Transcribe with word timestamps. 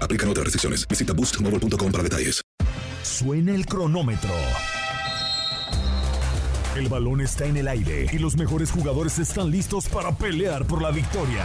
Aplican 0.00 0.28
otras 0.28 0.44
restricciones. 0.44 0.86
Visita 0.88 1.12
boostmobile.com 1.12 1.92
para 1.92 2.02
detalles. 2.02 2.42
Suena 3.02 3.54
el 3.54 3.64
cronómetro. 3.64 4.34
El 6.76 6.88
balón 6.88 7.20
está 7.20 7.46
en 7.46 7.56
el 7.56 7.66
aire 7.66 8.06
y 8.12 8.18
los 8.18 8.36
mejores 8.36 8.70
jugadores 8.70 9.18
están 9.18 9.50
listos 9.50 9.88
para 9.88 10.14
pelear 10.16 10.66
por 10.66 10.82
la 10.82 10.90
victoria. 10.90 11.44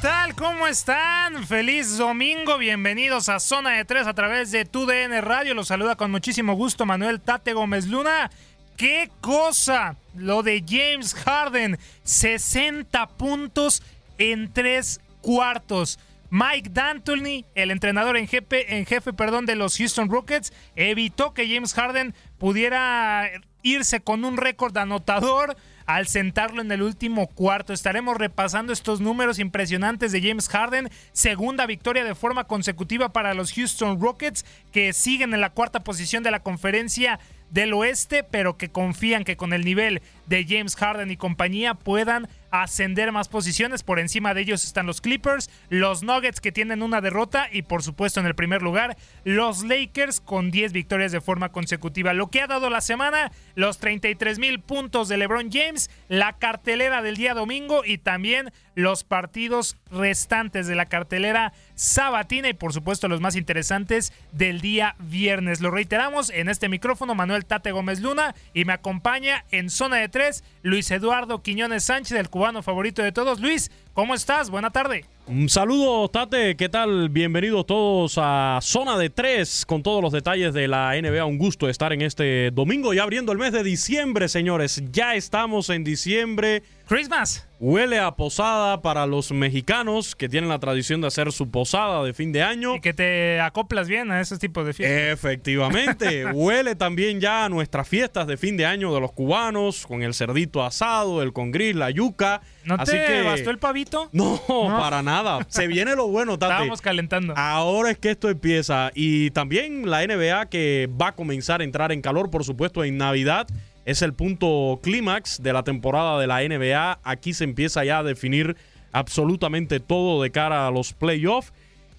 Tal? 0.00 0.34
¿Cómo 0.36 0.66
están? 0.66 1.46
Feliz 1.46 1.98
domingo, 1.98 2.58
bienvenidos 2.58 3.28
a 3.28 3.40
Zona 3.40 3.70
de 3.70 3.84
Tres 3.84 4.06
a 4.06 4.14
través 4.14 4.52
de 4.52 4.64
TUDN 4.64 5.22
Radio. 5.22 5.54
Los 5.54 5.68
saluda 5.68 5.96
con 5.96 6.10
muchísimo 6.10 6.54
gusto 6.54 6.86
Manuel 6.86 7.20
Tate 7.20 7.52
Gómez 7.52 7.86
Luna. 7.86 8.30
¡Qué 8.76 9.10
cosa! 9.20 9.96
Lo 10.14 10.42
de 10.42 10.62
James 10.66 11.14
Harden, 11.14 11.78
60 12.04 13.08
puntos 13.08 13.82
en 14.18 14.52
tres 14.52 15.00
cuartos. 15.20 15.98
Mike 16.30 16.70
D'Antoni, 16.70 17.44
el 17.54 17.70
entrenador 17.70 18.16
en 18.16 18.28
jefe, 18.28 18.76
en 18.76 18.86
jefe 18.86 19.12
perdón, 19.12 19.46
de 19.46 19.56
los 19.56 19.78
Houston 19.78 20.10
Rockets, 20.10 20.52
evitó 20.76 21.34
que 21.34 21.48
James 21.48 21.74
Harden 21.74 22.14
pudiera 22.38 23.28
irse 23.62 24.00
con 24.00 24.24
un 24.24 24.36
récord 24.36 24.76
anotador 24.76 25.56
al 25.88 26.06
sentarlo 26.06 26.60
en 26.60 26.70
el 26.70 26.82
último 26.82 27.28
cuarto. 27.28 27.72
Estaremos 27.72 28.18
repasando 28.18 28.74
estos 28.74 29.00
números 29.00 29.38
impresionantes 29.38 30.12
de 30.12 30.20
James 30.20 30.46
Harden. 30.50 30.90
Segunda 31.12 31.64
victoria 31.64 32.04
de 32.04 32.14
forma 32.14 32.44
consecutiva 32.44 33.08
para 33.14 33.32
los 33.32 33.54
Houston 33.54 33.98
Rockets, 33.98 34.44
que 34.70 34.92
siguen 34.92 35.32
en 35.32 35.40
la 35.40 35.48
cuarta 35.48 35.80
posición 35.80 36.22
de 36.22 36.30
la 36.30 36.40
conferencia 36.40 37.18
del 37.50 37.72
oeste, 37.72 38.24
pero 38.24 38.56
que 38.56 38.70
confían 38.70 39.24
que 39.24 39.36
con 39.36 39.52
el 39.52 39.64
nivel 39.64 40.02
de 40.26 40.44
James 40.48 40.76
Harden 40.76 41.10
y 41.10 41.16
compañía 41.16 41.74
puedan 41.74 42.28
ascender 42.50 43.12
más 43.12 43.28
posiciones. 43.28 43.82
Por 43.82 43.98
encima 43.98 44.34
de 44.34 44.42
ellos 44.42 44.64
están 44.64 44.86
los 44.86 45.00
Clippers, 45.00 45.50
los 45.68 46.02
Nuggets 46.02 46.40
que 46.40 46.52
tienen 46.52 46.82
una 46.82 47.00
derrota 47.00 47.48
y 47.50 47.62
por 47.62 47.82
supuesto 47.82 48.20
en 48.20 48.26
el 48.26 48.34
primer 48.34 48.62
lugar 48.62 48.96
los 49.24 49.64
Lakers 49.64 50.20
con 50.20 50.50
10 50.50 50.72
victorias 50.72 51.12
de 51.12 51.20
forma 51.20 51.50
consecutiva. 51.50 52.12
Lo 52.12 52.28
que 52.28 52.40
ha 52.40 52.46
dado 52.46 52.70
la 52.70 52.80
semana, 52.80 53.32
los 53.54 53.78
33 53.78 54.38
mil 54.38 54.60
puntos 54.60 55.08
de 55.08 55.16
LeBron 55.16 55.50
James, 55.50 55.90
la 56.08 56.38
cartelera 56.38 57.02
del 57.02 57.16
día 57.16 57.34
domingo 57.34 57.84
y 57.84 57.98
también 57.98 58.52
los 58.78 59.02
partidos 59.02 59.76
restantes 59.90 60.68
de 60.68 60.76
la 60.76 60.86
cartelera 60.86 61.52
sabatina 61.74 62.48
y 62.48 62.52
por 62.52 62.72
supuesto 62.72 63.08
los 63.08 63.20
más 63.20 63.34
interesantes 63.34 64.12
del 64.30 64.60
día 64.60 64.94
viernes. 65.00 65.60
Lo 65.60 65.72
reiteramos 65.72 66.30
en 66.30 66.48
este 66.48 66.68
micrófono 66.68 67.16
Manuel 67.16 67.44
Tate 67.44 67.72
Gómez 67.72 67.98
Luna 67.98 68.36
y 68.54 68.64
me 68.64 68.72
acompaña 68.72 69.44
en 69.50 69.68
zona 69.68 69.96
de 69.96 70.08
tres 70.08 70.44
Luis 70.62 70.92
Eduardo 70.92 71.42
Quiñones 71.42 71.82
Sánchez, 71.82 72.18
el 72.18 72.30
cubano 72.30 72.62
favorito 72.62 73.02
de 73.02 73.10
todos. 73.10 73.40
Luis, 73.40 73.72
¿cómo 73.94 74.14
estás? 74.14 74.48
Buena 74.48 74.70
tarde. 74.70 75.04
Un 75.26 75.48
saludo, 75.48 76.08
Tate. 76.08 76.56
¿Qué 76.56 76.68
tal? 76.68 77.10
Bienvenidos 77.10 77.66
todos 77.66 78.14
a 78.16 78.60
Zona 78.62 78.96
de 78.96 79.10
Tres 79.10 79.66
con 79.66 79.82
todos 79.82 80.00
los 80.00 80.12
detalles 80.12 80.54
de 80.54 80.68
la 80.68 80.92
NBA. 80.92 81.24
Un 81.24 81.36
gusto 81.36 81.68
estar 81.68 81.92
en 81.92 82.00
este 82.00 82.52
domingo 82.52 82.94
y 82.94 82.98
abriendo 82.98 83.32
el 83.32 83.38
mes 83.38 83.52
de 83.52 83.62
diciembre, 83.62 84.28
señores. 84.28 84.82
Ya 84.90 85.16
estamos 85.16 85.68
en 85.68 85.84
diciembre. 85.84 86.62
Christmas. 86.88 87.46
Huele 87.60 87.98
a 87.98 88.12
posada 88.12 88.80
para 88.80 89.04
los 89.04 89.30
mexicanos 89.30 90.14
que 90.16 90.28
tienen 90.28 90.48
la 90.48 90.58
tradición 90.58 91.02
de 91.02 91.08
hacer 91.08 91.32
su 91.32 91.50
posada 91.50 92.02
de 92.02 92.14
fin 92.14 92.32
de 92.32 92.42
año. 92.42 92.76
Y 92.76 92.80
que 92.80 92.94
te 92.94 93.40
acoplas 93.40 93.88
bien 93.88 94.10
a 94.10 94.22
esos 94.22 94.38
tipos 94.38 94.64
de 94.64 94.72
fiestas. 94.72 95.12
Efectivamente. 95.12 96.24
Huele 96.32 96.76
también 96.76 97.20
ya 97.20 97.44
a 97.44 97.48
nuestras 97.50 97.86
fiestas 97.86 98.26
de 98.26 98.38
fin 98.38 98.56
de 98.56 98.64
año 98.64 98.94
de 98.94 99.00
los 99.00 99.12
cubanos, 99.12 99.86
con 99.86 100.02
el 100.02 100.14
cerdito 100.14 100.64
asado, 100.64 101.20
el 101.22 101.34
congris, 101.34 101.74
la 101.74 101.90
yuca. 101.90 102.40
¿No 102.64 102.76
Así 102.76 102.92
te 102.92 103.06
que... 103.06 103.22
bastó 103.22 103.50
el 103.50 103.58
pavito? 103.58 104.08
No, 104.12 104.40
para 104.46 105.02
nada. 105.02 105.40
Se 105.48 105.66
viene 105.66 105.94
lo 105.94 106.08
bueno, 106.08 106.38
Tate. 106.38 106.52
Estábamos 106.52 106.80
calentando. 106.80 107.34
Ahora 107.36 107.90
es 107.90 107.98
que 107.98 108.12
esto 108.12 108.30
empieza. 108.30 108.92
Y 108.94 109.30
también 109.32 109.90
la 109.90 110.06
NBA 110.06 110.46
que 110.46 110.88
va 110.88 111.08
a 111.08 111.14
comenzar 111.14 111.60
a 111.60 111.64
entrar 111.64 111.92
en 111.92 112.00
calor, 112.00 112.30
por 112.30 112.44
supuesto, 112.44 112.82
en 112.82 112.96
Navidad. 112.96 113.46
Es 113.88 114.02
el 114.02 114.12
punto 114.12 114.80
clímax 114.82 115.42
de 115.42 115.50
la 115.50 115.62
temporada 115.62 116.20
de 116.20 116.26
la 116.26 116.46
NBA. 116.46 117.00
Aquí 117.02 117.32
se 117.32 117.44
empieza 117.44 117.86
ya 117.86 118.00
a 118.00 118.02
definir 118.02 118.54
absolutamente 118.92 119.80
todo 119.80 120.22
de 120.22 120.30
cara 120.30 120.66
a 120.66 120.70
los 120.70 120.92
playoffs. 120.92 121.54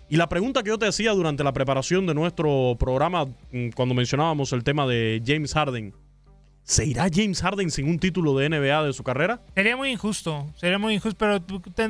Y 0.08 0.18
la 0.18 0.30
pregunta 0.30 0.62
que 0.62 0.70
yo 0.70 0.78
te 0.78 0.86
hacía 0.86 1.14
durante 1.14 1.44
la 1.44 1.52
preparación 1.52 2.06
de 2.06 2.14
nuestro 2.14 2.76
programa, 2.80 3.26
mm, 3.26 3.70
cuando 3.76 3.96
mencionábamos 3.96 4.54
el 4.54 4.64
tema 4.64 4.86
de 4.86 5.24
James 5.26 5.52
Harden, 5.56 5.96
¿se 6.62 6.86
irá 6.86 7.08
James 7.12 7.42
Harden 7.42 7.72
sin 7.72 7.90
un 7.90 7.98
título 7.98 8.38
de 8.38 8.50
NBA 8.50 8.84
de 8.84 8.94
su 8.94 9.02
carrera? 9.04 9.42
Sería 9.56 9.76
muy 9.76 9.90
injusto, 9.90 10.46
sería 10.58 10.78
muy 10.78 10.94
injusto, 10.94 11.18
pero 11.18 11.44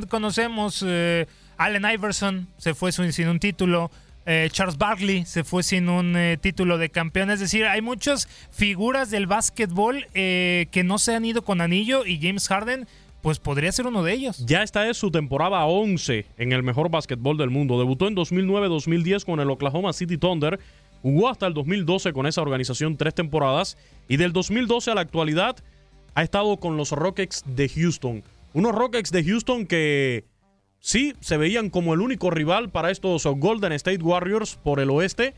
conocemos 0.07 0.81
eh, 0.87 1.27
Allen 1.57 1.83
Iverson 1.93 2.47
se 2.57 2.73
fue 2.73 2.93
sin 2.93 3.27
un 3.27 3.39
título. 3.39 3.91
Eh, 4.31 4.47
Charles 4.51 4.77
Barkley 4.77 5.25
se 5.25 5.43
fue 5.43 5.63
sin 5.63 5.89
un 5.89 6.15
eh, 6.15 6.37
título 6.39 6.77
de 6.77 6.91
campeón. 6.91 7.31
Es 7.31 7.39
decir, 7.39 7.65
hay 7.65 7.81
muchas 7.81 8.27
figuras 8.51 9.09
del 9.09 9.25
básquetbol 9.25 10.05
eh, 10.13 10.67
que 10.69 10.83
no 10.83 10.99
se 10.99 11.15
han 11.15 11.25
ido 11.25 11.41
con 11.41 11.61
anillo 11.61 12.05
y 12.05 12.19
James 12.21 12.47
Harden 12.47 12.87
pues 13.23 13.39
podría 13.39 13.71
ser 13.71 13.87
uno 13.87 14.03
de 14.03 14.13
ellos. 14.13 14.45
Ya 14.45 14.61
esta 14.61 14.87
es 14.87 14.97
su 14.97 15.09
temporada 15.09 15.65
11 15.65 16.27
en 16.37 16.51
el 16.51 16.61
mejor 16.61 16.91
básquetbol 16.91 17.39
del 17.39 17.49
mundo. 17.49 17.79
Debutó 17.79 18.07
en 18.07 18.15
2009-2010 18.15 19.25
con 19.25 19.39
el 19.39 19.49
Oklahoma 19.49 19.93
City 19.93 20.19
Thunder. 20.19 20.59
Jugó 21.01 21.29
hasta 21.29 21.47
el 21.47 21.55
2012 21.55 22.13
con 22.13 22.27
esa 22.27 22.43
organización 22.43 22.97
tres 22.97 23.15
temporadas. 23.15 23.79
Y 24.07 24.17
del 24.17 24.31
2012 24.31 24.91
a 24.91 24.93
la 24.93 25.01
actualidad 25.01 25.55
ha 26.13 26.21
estado 26.21 26.57
con 26.57 26.77
los 26.77 26.91
Rockets 26.91 27.43
de 27.47 27.67
Houston. 27.67 28.23
Unos 28.53 28.75
Rockets 28.75 29.11
de 29.11 29.23
Houston 29.23 29.65
que 29.65 30.25
sí 30.79 31.13
se 31.19 31.37
veían 31.37 31.69
como 31.69 31.93
el 31.93 32.01
único 32.01 32.29
rival 32.29 32.69
para 32.69 32.91
estos 32.91 33.25
Golden 33.25 33.71
State 33.73 34.03
Warriors 34.03 34.55
por 34.63 34.79
el 34.79 34.89
oeste. 34.89 35.33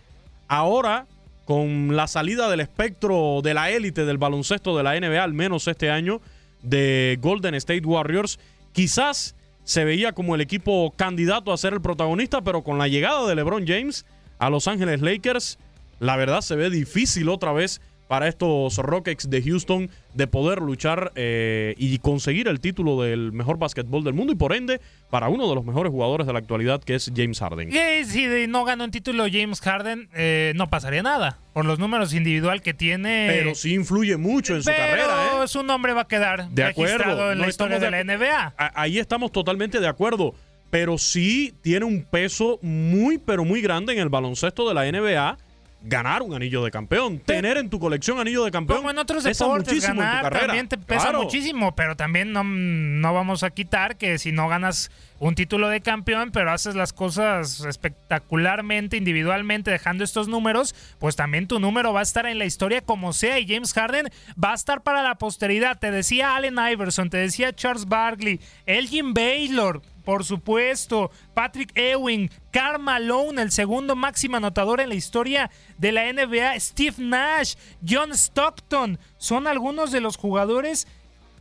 Ahora, 0.48 1.08
con 1.46 1.96
la 1.96 2.08
salida 2.08 2.50
del 2.50 2.60
espectro 2.60 3.42
de 3.44 3.54
la 3.54 3.72
élite 3.72 4.06
del 4.06 4.18
baloncesto 4.18 4.78
de 4.78 4.84
la 4.84 5.00
NBA, 5.00 5.24
al 5.24 5.34
menos 5.34 5.68
este 5.68 5.90
año, 5.90 6.22
de 6.62 7.18
Golden 7.22 7.56
State 7.56 7.86
Warriors, 7.86 8.40
quizás 8.74 9.36
se 9.64 9.84
veía 9.84 10.14
como 10.14 10.36
el 10.36 10.42
equipo 10.42 10.94
candidato 10.96 11.52
a 11.52 11.58
ser 11.58 11.74
el 11.74 11.82
protagonista, 11.82 12.42
pero 12.42 12.64
con 12.64 12.78
la 12.78 12.88
llegada 12.88 13.28
de 13.28 13.36
LeBron 13.36 13.66
James 13.68 14.06
a 14.40 14.50
Los 14.50 14.68
Ángeles 14.68 15.02
Lakers, 15.02 15.60
la 16.00 16.16
verdad 16.16 16.42
se 16.42 16.56
ve 16.56 16.70
difícil 16.70 17.30
otra 17.30 17.52
vez 17.52 17.82
para 18.12 18.28
estos 18.28 18.76
Rockets 18.76 19.30
de 19.30 19.42
Houston 19.42 19.90
de 20.16 20.28
poder 20.28 20.60
luchar 20.60 21.14
eh, 21.16 21.76
y 21.78 21.98
conseguir 22.00 22.50
el 22.50 22.60
título 22.60 23.02
del 23.02 23.32
mejor 23.32 23.58
básquetbol 23.58 24.04
del 24.04 24.14
mundo 24.14 24.34
y 24.34 24.36
por 24.36 24.52
ende 24.52 24.82
para 25.10 25.30
uno 25.30 25.48
de 25.48 25.56
los 25.56 25.64
mejores 25.64 25.94
jugadores 25.94 26.28
de 26.28 26.34
la 26.34 26.40
actualidad 26.40 26.84
que 26.84 26.96
es 26.96 27.10
James 27.16 27.40
Harden. 27.40 27.70
Y 27.72 28.04
si 28.04 28.28
no 28.50 28.66
gana 28.66 28.84
un 28.84 28.92
título 28.92 29.28
James 29.32 29.62
Harden, 29.62 30.10
eh, 30.14 30.52
no 30.58 30.70
pasaría 30.70 31.02
nada 31.02 31.40
por 31.54 31.64
los 31.64 31.80
números 31.80 32.14
individual 32.14 32.62
que 32.62 32.74
tiene. 32.74 33.28
Pero 33.32 33.56
sí 33.56 33.76
influye 33.76 34.18
mucho 34.18 34.58
en 34.58 34.64
su 34.64 34.72
carrera. 34.72 35.44
¿eh? 35.46 35.48
su 35.48 35.64
nombre 35.64 35.94
va 35.94 36.02
a 36.02 36.08
quedar 36.10 36.50
de 36.50 36.66
acuerdo 36.66 37.32
en 37.32 37.40
la 37.40 37.48
historia 37.48 37.80
de, 37.80 37.92
la 37.92 38.04
NBA. 38.04 38.56
Ahí 38.58 39.00
estamos 39.00 39.32
totalmente 39.32 39.80
de 39.80 39.88
acuerdo. 39.88 40.36
Pero 40.70 40.98
sí 40.98 41.54
tiene 41.62 41.86
un 41.86 42.04
peso 42.04 42.60
muy, 42.62 43.18
pero 43.18 43.46
muy 43.46 43.62
grande 43.62 43.94
en 43.94 44.00
el 44.00 44.10
baloncesto 44.10 44.68
de 44.68 44.74
la 44.74 44.92
NBA 44.92 45.38
ganar 45.84 46.22
un 46.22 46.34
anillo 46.34 46.64
de 46.64 46.72
campeón, 46.72 47.20
tener 47.20 47.58
en 47.58 47.70
tu 47.70 47.80
colección 47.80 48.20
anillo 48.20 48.46
de 48.46 48.52
campeón. 48.52 48.80
Como 48.80 48.92
en 48.92 48.98
otros 48.98 49.24
deportes, 49.24 49.82
ganar 49.82 50.32
también 50.32 50.68
te 50.68 50.78
pesa 50.78 51.12
muchísimo, 51.12 51.76
pero 51.76 51.96
también 51.96 52.32
no, 52.32 52.44
no 52.44 53.14
vamos 53.14 53.44
a 53.44 53.50
quitar 53.50 53.98
que 53.98 54.18
si 54.18 54.32
no 54.32 54.48
ganas 54.48 54.92
un 55.22 55.36
título 55.36 55.70
de 55.70 55.82
campeón, 55.82 56.32
pero 56.32 56.52
haces 56.52 56.74
las 56.74 56.94
cosas 56.94 57.60
espectacularmente, 57.60 58.98
individualmente, 58.98 59.70
dejando 59.70 60.04
estos 60.04 60.28
números, 60.28 60.74
pues 60.98 61.16
también 61.16 61.48
tu 61.48 61.60
número 61.60 61.94
va 61.94 62.00
a 62.00 62.04
estar 62.04 62.26
en 62.26 62.40
la 62.40 62.46
historia 62.46 62.82
como 62.82 63.14
sea 63.14 63.38
y 63.38 63.48
James 63.48 63.72
Harden 63.74 64.10
va 64.44 64.52
a 64.52 64.56
estar 64.56 64.82
para 64.82 65.04
la 65.04 65.20
posteridad. 65.20 65.78
Te 65.78 65.92
decía 65.92 66.36
Allen 66.36 66.58
Iverson, 66.72 67.12
te 67.12 67.18
decía 67.18 67.54
Charles 67.54 67.86
Barkley, 67.86 68.40
Elgin 68.66 69.14
Baylor, 69.14 69.84
por 70.04 70.26
supuesto, 70.26 71.12
Patrick 71.36 71.72
Ewing, 71.76 72.32
Karl 72.52 72.82
Malone, 72.82 73.44
el 73.44 73.52
segundo 73.52 73.96
máximo 73.96 74.38
anotador 74.38 74.82
en 74.82 74.90
la 74.90 74.96
historia 74.96 75.52
de 75.78 75.92
la 75.92 76.12
NBA, 76.12 76.60
Steve 76.60 76.96
Nash, 76.98 77.54
John 77.88 78.12
Stockton, 78.12 78.98
son 79.18 79.46
algunos 79.46 79.92
de 79.92 80.02
los 80.02 80.18
jugadores 80.18 80.88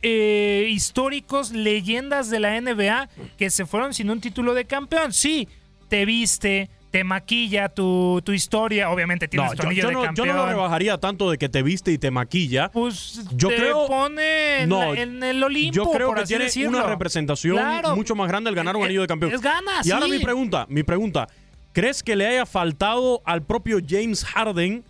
eh, 0.01 0.67
históricos, 0.69 1.51
leyendas 1.51 2.29
de 2.29 2.39
la 2.39 2.59
NBA 2.59 3.09
que 3.37 3.49
se 3.49 3.65
fueron 3.65 3.93
sin 3.93 4.09
un 4.09 4.19
título 4.21 4.53
de 4.53 4.65
campeón. 4.65 5.13
Sí, 5.13 5.47
te 5.89 6.05
viste, 6.05 6.69
te 6.89 7.03
maquilla 7.03 7.69
tu, 7.69 8.21
tu 8.23 8.31
historia. 8.33 8.89
Obviamente 8.89 9.27
tienes 9.27 9.53
tu 9.55 9.63
anillo 9.63 9.83
yo, 9.83 9.87
de 9.89 9.93
no, 9.93 10.01
campeón. 10.03 10.27
yo 10.27 10.33
no 10.33 10.39
lo 10.39 10.49
rebajaría 10.49 10.97
tanto 10.97 11.29
de 11.31 11.37
que 11.37 11.49
te 11.49 11.63
viste 11.63 11.91
y 11.91 11.97
te 11.97 12.11
maquilla. 12.11 12.69
Pues 12.71 13.21
yo 13.35 13.49
te 13.49 13.55
creo, 13.57 13.87
pone 13.87 14.61
en, 14.63 14.69
no, 14.69 14.93
la- 14.93 15.01
en 15.01 15.23
el 15.23 15.43
Olimpo. 15.43 15.75
Yo 15.75 15.91
creo 15.91 16.07
por 16.07 16.17
que 16.17 16.23
así 16.23 16.29
tiene 16.29 16.45
decirlo. 16.45 16.77
una 16.79 16.87
representación 16.87 17.55
Claro. 17.57 17.95
mucho 17.95 18.15
más 18.15 18.27
grande 18.27 18.49
al 18.49 18.55
ganar 18.55 18.75
un 18.75 18.81
Eh, 18.81 18.85
anillo 18.85 19.01
de 19.01 19.07
campeón. 19.07 19.31
es 19.33 19.41
gana, 19.41 19.71
y 19.83 19.91
ahora 19.91 20.07
mi 20.07 20.19
pregunta, 20.19 20.65
mi 20.69 20.83
pregunta, 20.83 21.27
¿crees 21.73 22.01
que 22.03 22.15
le 22.15 22.25
haya 22.27 22.45
faltado 22.45 23.21
al 23.23 23.43
propio 23.43 23.79
James 23.87 24.25
Harden 24.25 24.83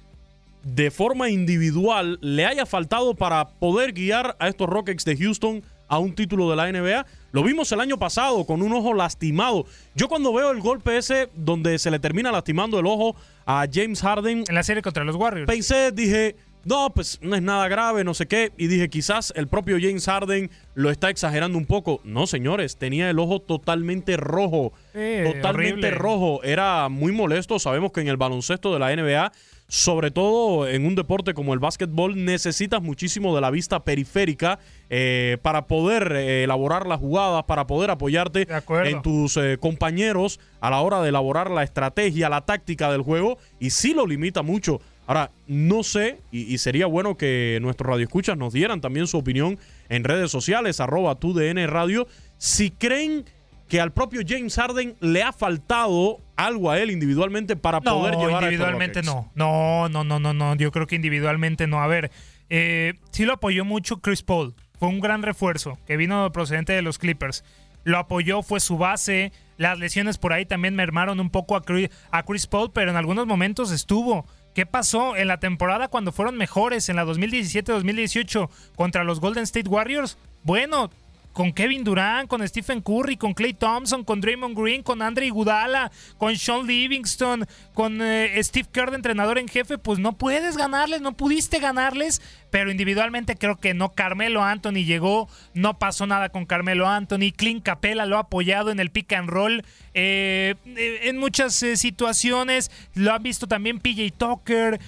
de 0.64 0.92
forma 0.92 1.30
individual, 1.30 2.20
le 2.22 2.46
haya 2.46 2.66
faltado 2.66 3.16
para 3.16 3.50
poder 3.50 3.94
guiar 3.94 4.36
a 4.40 4.48
estos 4.48 4.70
Rockets 4.70 5.06
de 5.06 5.18
Houston 5.18 5.64
a 5.88 6.00
un 6.00 6.16
título 6.16 6.50
de 6.50 6.56
la 6.56 6.72
NBA? 6.72 7.06
Lo 7.32 7.44
vimos 7.44 7.72
el 7.72 7.80
año 7.82 7.98
pasado 7.98 8.46
con 8.46 8.62
un 8.62 8.72
ojo 8.74 8.94
lastimado. 8.94 9.66
Yo 9.96 10.08
cuando 10.08 10.34
veo 10.34 10.52
el 10.52 10.60
golpe 10.62 10.98
ese 10.98 11.30
donde 11.36 11.80
se 11.80 11.92
le 11.92 12.00
termina 12.00 12.32
lastimando 12.32 12.80
el 12.80 12.86
ojo 12.86 13.16
a 13.46 13.66
James 13.72 14.02
Harden 14.02 14.46
En 14.48 14.56
la 14.56 14.64
serie 14.64 14.82
contra 14.82 15.04
los 15.04 15.16
Warriors. 15.16 15.48
pensé, 15.48 15.92
dije, 15.92 16.36
no, 16.64 16.94
pues 16.94 17.20
no 17.22 17.36
es 17.36 17.42
nada 17.42 17.68
grave, 17.68 18.04
no 18.04 18.14
sé 18.14 18.28
qué. 18.28 18.52
Y 18.58 18.68
dije, 18.68 18.90
quizás 18.90 19.34
el 19.36 19.48
propio 19.48 19.78
James 19.82 20.06
Harden 20.06 20.52
lo 20.76 20.92
está 20.92 21.10
exagerando 21.10 21.58
un 21.58 21.66
poco. 21.66 22.02
No, 22.04 22.28
señores, 22.28 22.78
tenía 22.78 23.10
el 23.10 23.20
ojo 23.20 23.42
totalmente 23.42 24.16
rojo. 24.16 24.74
Sí, 24.94 25.24
totalmente 25.26 25.88
horrible. 25.88 25.92
rojo. 25.92 26.44
Era 26.44 26.88
muy 26.90 27.12
molesto. 27.12 27.60
Sabemos 27.60 27.92
que 27.92 28.02
en 28.02 28.08
el 28.08 28.18
baloncesto 28.18 28.74
de 28.74 28.80
la 28.80 28.96
NBA, 28.96 29.32
sobre 29.72 30.12
todo 30.12 30.68
en 30.68 30.86
un 30.86 30.96
deporte 30.96 31.34
como 31.34 31.54
el 31.54 31.60
básquetbol, 31.60 32.26
necesitas 32.26 32.82
muchísimo 32.82 33.34
de 33.34 33.40
la 33.40 33.50
vista 33.50 33.86
periférica 33.86 34.60
eh, 34.90 35.38
para 35.44 35.68
poder 35.68 36.12
eh, 36.12 36.44
elaborar 36.44 36.86
las 36.88 37.00
jugadas, 37.00 37.46
para 37.46 37.68
poder 37.68 37.90
apoyarte 37.90 38.46
en 38.84 39.02
tus 39.02 39.38
eh, 39.38 39.58
compañeros 39.62 40.42
a 40.60 40.72
la 40.72 40.82
hora 40.82 41.02
de 41.02 41.08
elaborar 41.08 41.50
la 41.50 41.64
estrategia, 41.64 42.28
la 42.28 42.42
táctica 42.42 42.92
del 42.92 43.02
juego. 43.02 43.38
Y 43.62 43.70
sí 43.70 43.94
lo 43.94 44.06
limita 44.06 44.42
mucho. 44.42 44.82
Ahora, 45.08 45.32
no 45.48 45.84
sé, 45.84 46.20
y, 46.34 46.54
y 46.54 46.58
sería 46.58 46.86
bueno 46.86 47.16
que 47.16 47.58
nuestros 47.62 47.92
radioescuchas 47.92 48.38
nos 48.38 48.52
dieran 48.52 48.82
también 48.82 49.08
su 49.08 49.20
opinión 49.20 49.58
en 49.88 50.04
redes 50.04 50.32
sociales, 50.32 50.82
arroba 50.82 51.16
tu 51.16 51.34
DN 51.34 51.66
Radio, 51.68 52.10
si 52.38 52.72
creen 52.72 53.24
que 53.72 53.80
al 53.80 53.94
propio 53.94 54.20
James 54.28 54.54
Harden 54.58 54.98
le 55.00 55.24
ha 55.24 55.32
faltado 55.32 56.20
algo 56.36 56.72
a 56.72 56.80
él 56.80 56.92
individualmente 56.92 57.56
para 57.56 57.80
No, 57.80 58.00
poder 58.00 58.18
llevar 58.18 58.44
a 58.44 58.48
individualmente 58.48 59.02
Rockets. 59.02 59.32
no. 59.34 59.88
No, 59.88 59.88
no, 59.88 60.04
no, 60.04 60.20
no, 60.20 60.34
no. 60.34 60.56
Yo 60.56 60.74
creo 60.74 60.88
que 60.88 60.98
individualmente 60.98 61.68
no. 61.68 61.82
A 61.82 61.88
ver, 61.88 62.12
eh, 62.50 62.96
sí 63.12 63.24
lo 63.24 63.32
apoyó 63.32 63.64
mucho 63.64 64.02
Chris 64.02 64.24
Paul. 64.24 64.56
Fue 64.78 64.90
un 64.90 65.00
gran 65.00 65.24
refuerzo 65.24 65.80
que 65.88 65.96
vino 65.96 66.30
procedente 66.34 66.74
de 66.74 66.82
los 66.82 67.00
Clippers. 67.00 67.46
Lo 67.86 67.98
apoyó, 67.98 68.44
fue 68.44 68.60
su 68.60 68.78
base. 68.78 69.32
Las 69.56 69.80
lesiones 69.80 70.18
por 70.18 70.34
ahí 70.34 70.46
también 70.46 70.76
mermaron 70.76 71.22
un 71.22 71.30
poco 71.30 71.56
a 71.56 71.62
Chris, 71.62 71.90
a 72.12 72.24
Chris 72.24 72.48
Paul, 72.48 72.72
pero 72.74 72.92
en 72.92 72.98
algunos 72.98 73.26
momentos 73.26 73.72
estuvo. 73.72 74.26
¿Qué 74.54 74.66
pasó 74.66 75.16
en 75.16 75.30
la 75.30 75.40
temporada 75.40 75.88
cuando 75.88 76.12
fueron 76.12 76.36
mejores 76.36 76.90
en 76.90 76.98
la 76.98 77.06
2017-2018 77.06 78.50
contra 78.76 79.06
los 79.06 79.22
Golden 79.22 79.44
State 79.44 79.70
Warriors? 79.70 80.18
Bueno, 80.44 80.92
con 81.34 81.54
Kevin 81.54 81.84
Durant, 81.84 82.28
con 82.28 82.46
Stephen 82.48 82.82
Curry, 82.82 83.18
con 83.18 83.34
Clay 83.34 83.54
Thompson, 83.54 84.04
con 84.04 84.22
Draymond 84.22 84.58
Green, 84.58 84.84
con 84.84 85.02
Andre 85.02 85.28
Iguodala, 85.28 85.92
con 86.18 86.36
Sean 86.38 86.66
Livingston, 86.66 87.46
con 87.74 88.02
eh, 88.02 88.42
Steve 88.44 88.68
Kerr 88.72 88.92
de 88.92 88.98
entrenador 88.98 89.38
en 89.38 89.48
jefe, 89.48 89.78
pues 89.78 90.00
no 90.00 90.14
puedes 90.14 90.58
ganarles, 90.58 91.02
no 91.02 91.14
pudiste 91.14 91.60
ganarles, 91.60 92.22
pero 92.50 92.72
individualmente 92.72 93.36
creo 93.36 93.58
que 93.58 93.74
no. 93.74 93.94
Carmelo 93.94 94.44
Anthony 94.44 94.84
llegó, 94.86 95.30
no 95.54 95.78
pasó 95.78 96.08
nada 96.08 96.30
con 96.30 96.46
Carmelo 96.46 96.88
Anthony, 96.88 97.32
Clint 97.36 97.64
Capela 97.64 98.06
lo 98.06 98.18
ha 98.18 98.22
apoyado 98.22 98.72
en 98.72 98.80
el 98.80 98.90
pick 98.90 99.14
and 99.14 99.30
roll 99.30 99.64
eh, 99.94 100.56
eh, 100.66 101.00
en 101.04 101.18
muchas 101.18 101.56
situaciones, 101.56 102.72
lo 102.94 103.14
han 103.14 103.24
visto 103.24 103.48
también 103.48 103.80
PJ 103.80 104.12
Tucker, 104.18 104.80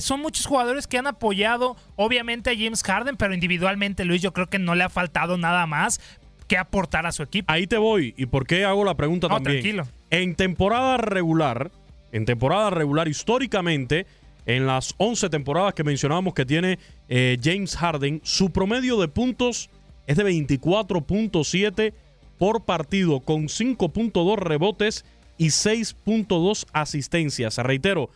son 0.00 0.20
muchos 0.20 0.46
jugadores 0.46 0.86
que 0.86 0.98
han 0.98 1.06
apoyado 1.06 1.76
obviamente 2.02 2.48
a 2.50 2.54
James 2.56 2.82
Harden, 2.82 3.16
pero 3.18 3.34
individualmente 3.34 4.06
Luis 4.06 4.22
yo 4.22 4.32
creo 4.32 4.46
que 4.46 4.58
no 4.58 4.74
le 4.74 4.84
ha 4.84 4.88
faltado 4.88 5.36
nada 5.36 5.66
más 5.66 6.00
que 6.48 6.56
aportar 6.56 7.04
a 7.04 7.12
su 7.12 7.22
equipo. 7.22 7.52
Ahí 7.52 7.66
te 7.66 7.76
voy. 7.76 8.14
¿Y 8.16 8.24
por 8.26 8.46
qué 8.46 8.64
hago 8.64 8.84
la 8.84 8.94
pregunta 8.94 9.28
No, 9.28 9.34
también? 9.34 9.60
tranquilo. 9.60 9.86
En 10.08 10.34
temporada 10.34 10.96
regular, 10.96 11.70
en 12.10 12.24
temporada 12.24 12.70
regular 12.70 13.06
históricamente, 13.06 14.06
en 14.46 14.66
las 14.66 14.94
11 14.96 15.28
temporadas 15.28 15.74
que 15.74 15.84
mencionábamos 15.84 16.32
que 16.32 16.46
tiene 16.46 16.78
eh, 17.10 17.36
James 17.42 17.76
Harden, 17.76 18.22
su 18.24 18.50
promedio 18.50 18.98
de 18.98 19.08
puntos 19.08 19.68
es 20.06 20.16
de 20.16 20.24
24.7 20.24 21.92
por 22.38 22.64
partido, 22.64 23.20
con 23.20 23.48
5.2 23.48 24.36
rebotes 24.38 25.04
y 25.36 25.48
6.2 25.48 26.66
asistencias. 26.72 27.58
Reitero, 27.58 28.08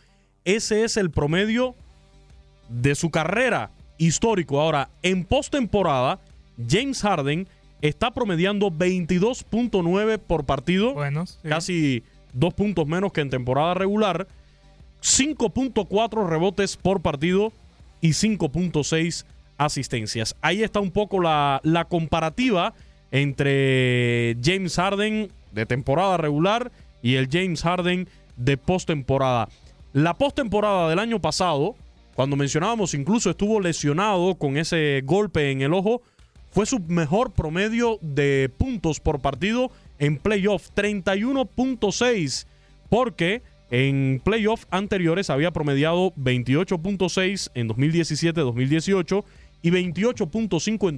ese 0.43 0.83
es 0.83 0.97
el 0.97 1.11
promedio 1.11 1.75
de 2.69 2.95
su 2.95 3.11
carrera 3.11 3.69
histórico. 3.97 4.59
Ahora, 4.59 4.89
en 5.01 5.25
postemporada, 5.25 6.19
James 6.67 7.01
Harden 7.01 7.47
está 7.81 8.11
promediando 8.11 8.71
22.9 8.71 10.19
por 10.19 10.45
partido. 10.45 10.93
Bueno, 10.93 11.25
sí. 11.25 11.37
Casi 11.43 12.03
dos 12.33 12.53
puntos 12.53 12.87
menos 12.87 13.11
que 13.13 13.21
en 13.21 13.29
temporada 13.29 13.73
regular. 13.73 14.27
5.4 15.01 16.27
rebotes 16.27 16.77
por 16.77 17.01
partido 17.01 17.53
y 18.01 18.09
5.6 18.09 19.25
asistencias. 19.57 20.35
Ahí 20.41 20.63
está 20.63 20.79
un 20.79 20.91
poco 20.91 21.21
la, 21.21 21.61
la 21.63 21.85
comparativa 21.85 22.73
entre 23.11 24.35
James 24.43 24.75
Harden 24.75 25.31
de 25.51 25.65
temporada 25.65 26.17
regular 26.17 26.71
y 27.01 27.15
el 27.15 27.29
James 27.31 27.61
Harden 27.61 28.09
de 28.35 28.57
postemporada. 28.57 29.47
La 29.93 30.15
postemporada 30.15 30.89
del 30.89 30.99
año 30.99 31.21
pasado, 31.21 31.75
cuando 32.15 32.35
mencionábamos 32.37 32.93
incluso 32.93 33.29
estuvo 33.29 33.59
lesionado 33.59 34.35
con 34.35 34.57
ese 34.57 35.01
golpe 35.05 35.51
en 35.51 35.61
el 35.61 35.73
ojo, 35.73 36.01
fue 36.49 36.65
su 36.65 36.79
mejor 36.79 37.33
promedio 37.33 37.99
de 38.01 38.49
puntos 38.57 39.01
por 39.01 39.19
partido 39.19 39.69
en 39.99 40.17
playoff, 40.17 40.69
31.6, 40.73 42.47
porque 42.89 43.41
en 43.69 44.21
playoff 44.23 44.65
anteriores 44.69 45.29
había 45.29 45.51
promediado 45.51 46.13
28.6 46.13 47.51
en 47.55 47.67
2017-2018 47.67 49.23
y 49.61 49.71
28.5 49.71 50.89
en 50.89 50.97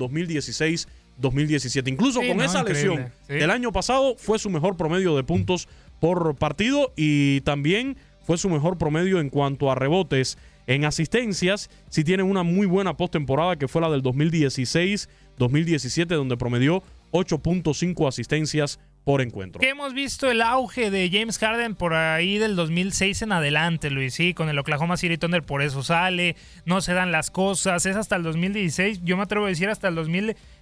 2016-2017. 1.20 1.88
Incluso 1.88 2.22
Sí, 2.22 2.28
con 2.28 2.38
no, 2.38 2.44
esa 2.44 2.60
increíble, 2.60 2.96
lesión 2.96 3.14
sí. 3.28 3.34
del 3.34 3.50
año 3.50 3.72
pasado 3.72 4.16
fue 4.18 4.38
su 4.38 4.52
mejor 4.52 4.78
promedio 4.78 5.16
de 5.16 5.24
puntos 5.24 5.68
por 6.00 6.36
partido 6.36 6.94
y 6.96 7.42
también 7.42 7.98
fue 8.26 8.38
su 8.38 8.50
mejor 8.50 8.78
promedio 8.78 9.20
en 9.20 9.30
cuanto 9.30 9.72
a 9.72 9.76
rebotes. 9.76 10.38
En 10.68 10.86
asistencias, 10.86 11.72
sí 11.90 12.04
tiene 12.04 12.22
una 12.24 12.44
muy 12.44 12.68
buena 12.68 12.98
postemporada 12.98 13.56
que 13.56 13.70
fue 13.70 13.82
la 13.82 13.90
del 13.90 14.04
2016-2017, 14.04 16.08
donde 16.08 16.38
promedió 16.38 16.84
8.5 17.12 18.08
asistencias 18.08 18.80
por 19.06 19.22
encuentro. 19.22 19.62
Que 19.62 19.70
hemos 19.70 19.94
visto 19.94 20.30
el 20.30 20.42
auge 20.42 20.92
de 20.92 21.10
James 21.10 21.38
Harden 21.38 21.76
por 21.76 21.94
ahí 21.94 22.38
del 22.38 22.58
2006 22.58 23.22
en 23.22 23.32
adelante, 23.32 23.90
Luis, 23.90 24.14
sí, 24.14 24.34
con 24.34 24.50
el 24.50 24.60
Oklahoma 24.60 24.98
City 24.98 25.18
Thunder 25.18 25.44
por 25.44 25.62
eso 25.62 25.82
sale, 25.82 26.36
no 26.66 26.82
se 26.82 26.92
dan 26.92 27.14
las 27.14 27.32
cosas, 27.32 27.86
es 27.86 27.96
hasta 27.96 28.18
el 28.18 28.24
2016, 28.24 29.06
yo 29.06 29.16
me 29.16 29.24
atrevo 29.24 29.46
a 29.46 29.50
decir 29.50 29.70
hasta 29.70 29.88
el 29.88 29.96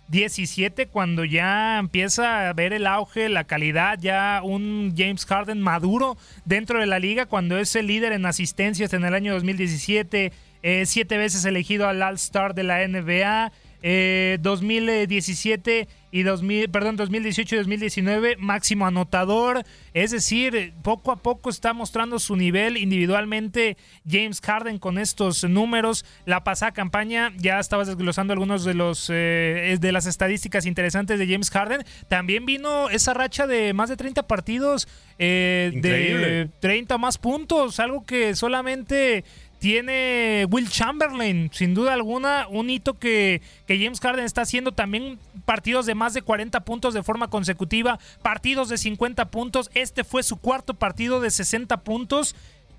2017 0.07 0.88
cuando 0.88 1.25
ya 1.25 1.79
empieza 1.79 2.50
a 2.50 2.53
ver 2.53 2.74
el 2.74 2.88
auge, 2.88 3.27
la 3.29 3.45
calidad, 3.45 3.97
ya 4.00 4.41
un 4.43 4.93
James 4.95 5.25
Harden 5.25 5.62
maduro 5.62 6.17
dentro 6.45 6.79
de 6.79 6.85
la 6.85 7.00
liga 7.00 7.25
cuando 7.25 7.57
es 7.57 7.75
el 7.75 7.88
líder 7.88 8.12
en 8.12 8.25
asistencias 8.25 8.93
en 8.93 9.03
el 9.03 9.13
año 9.13 9.33
2017, 9.33 10.31
eh, 10.63 10.83
siete 10.85 11.17
veces 11.17 11.43
elegido 11.45 11.88
al 11.88 12.01
All-Star 12.01 12.53
de 12.53 12.63
la 12.63 12.88
NBA. 12.88 13.51
Eh, 13.88 14.39
2017 14.41 15.88
y 16.15 16.24
2000, 16.24 16.69
perdón, 16.69 16.95
2018 16.95 17.55
y 17.55 17.57
2019 17.57 18.38
máximo 18.38 18.88
anotador, 18.88 19.65
es 19.93 20.12
decir, 20.12 20.72
poco 20.81 21.12
a 21.12 21.17
poco 21.17 21.50
está 21.50 21.74
mostrando 21.74 22.19
su 22.19 22.38
nivel 22.38 22.77
individualmente 22.77 23.75
James 24.10 24.39
Harden 24.39 24.79
con 24.79 24.98
estos 24.98 25.43
números. 25.43 26.05
La 26.25 26.45
pasada 26.45 26.72
campaña 26.72 27.34
ya 27.36 27.60
estabas 27.60 27.88
desglosando 27.88 28.31
algunos 28.31 28.63
de 28.63 28.75
los 28.75 29.10
eh, 29.12 29.75
de 29.77 29.91
las 29.91 30.05
estadísticas 30.05 30.65
interesantes 30.65 31.19
de 31.19 31.27
James 31.27 31.50
Harden. 31.50 31.84
También 32.07 32.45
vino 32.45 32.89
esa 32.89 33.13
racha 33.13 33.45
de 33.45 33.74
más 33.74 33.89
de 33.89 33.98
30 33.98 34.25
partidos 34.25 34.88
eh, 35.19 35.69
de 35.74 35.77
Increíble. 35.79 36.50
30 36.62 36.98
más 36.98 37.17
puntos, 37.17 37.81
algo 37.81 38.05
que 38.05 38.36
solamente 38.36 39.25
tiene 39.65 40.45
Will 40.51 40.69
Chamberlain, 40.69 41.50
sin 41.51 41.74
duda 41.74 41.93
alguna, 41.93 42.45
un 42.48 42.69
hito 42.69 43.00
que, 43.00 43.41
que 43.65 43.79
James 43.79 44.00
Harden 44.00 44.24
está 44.24 44.43
haciendo 44.43 44.74
también 44.74 45.17
partidos 45.45 45.88
de 45.88 45.95
más 45.95 46.13
de 46.13 46.22
40 46.22 46.60
puntos 46.60 46.93
de 46.93 47.01
forma 47.01 47.31
consecutiva, 47.31 47.98
partidos 48.22 48.69
de 48.69 48.77
50 48.77 49.31
puntos, 49.31 49.72
este 49.74 50.03
fue 50.03 50.22
su 50.22 50.38
cuarto 50.38 50.75
partido 50.75 51.19
de 51.19 51.31
60 51.31 51.77
puntos 51.77 52.36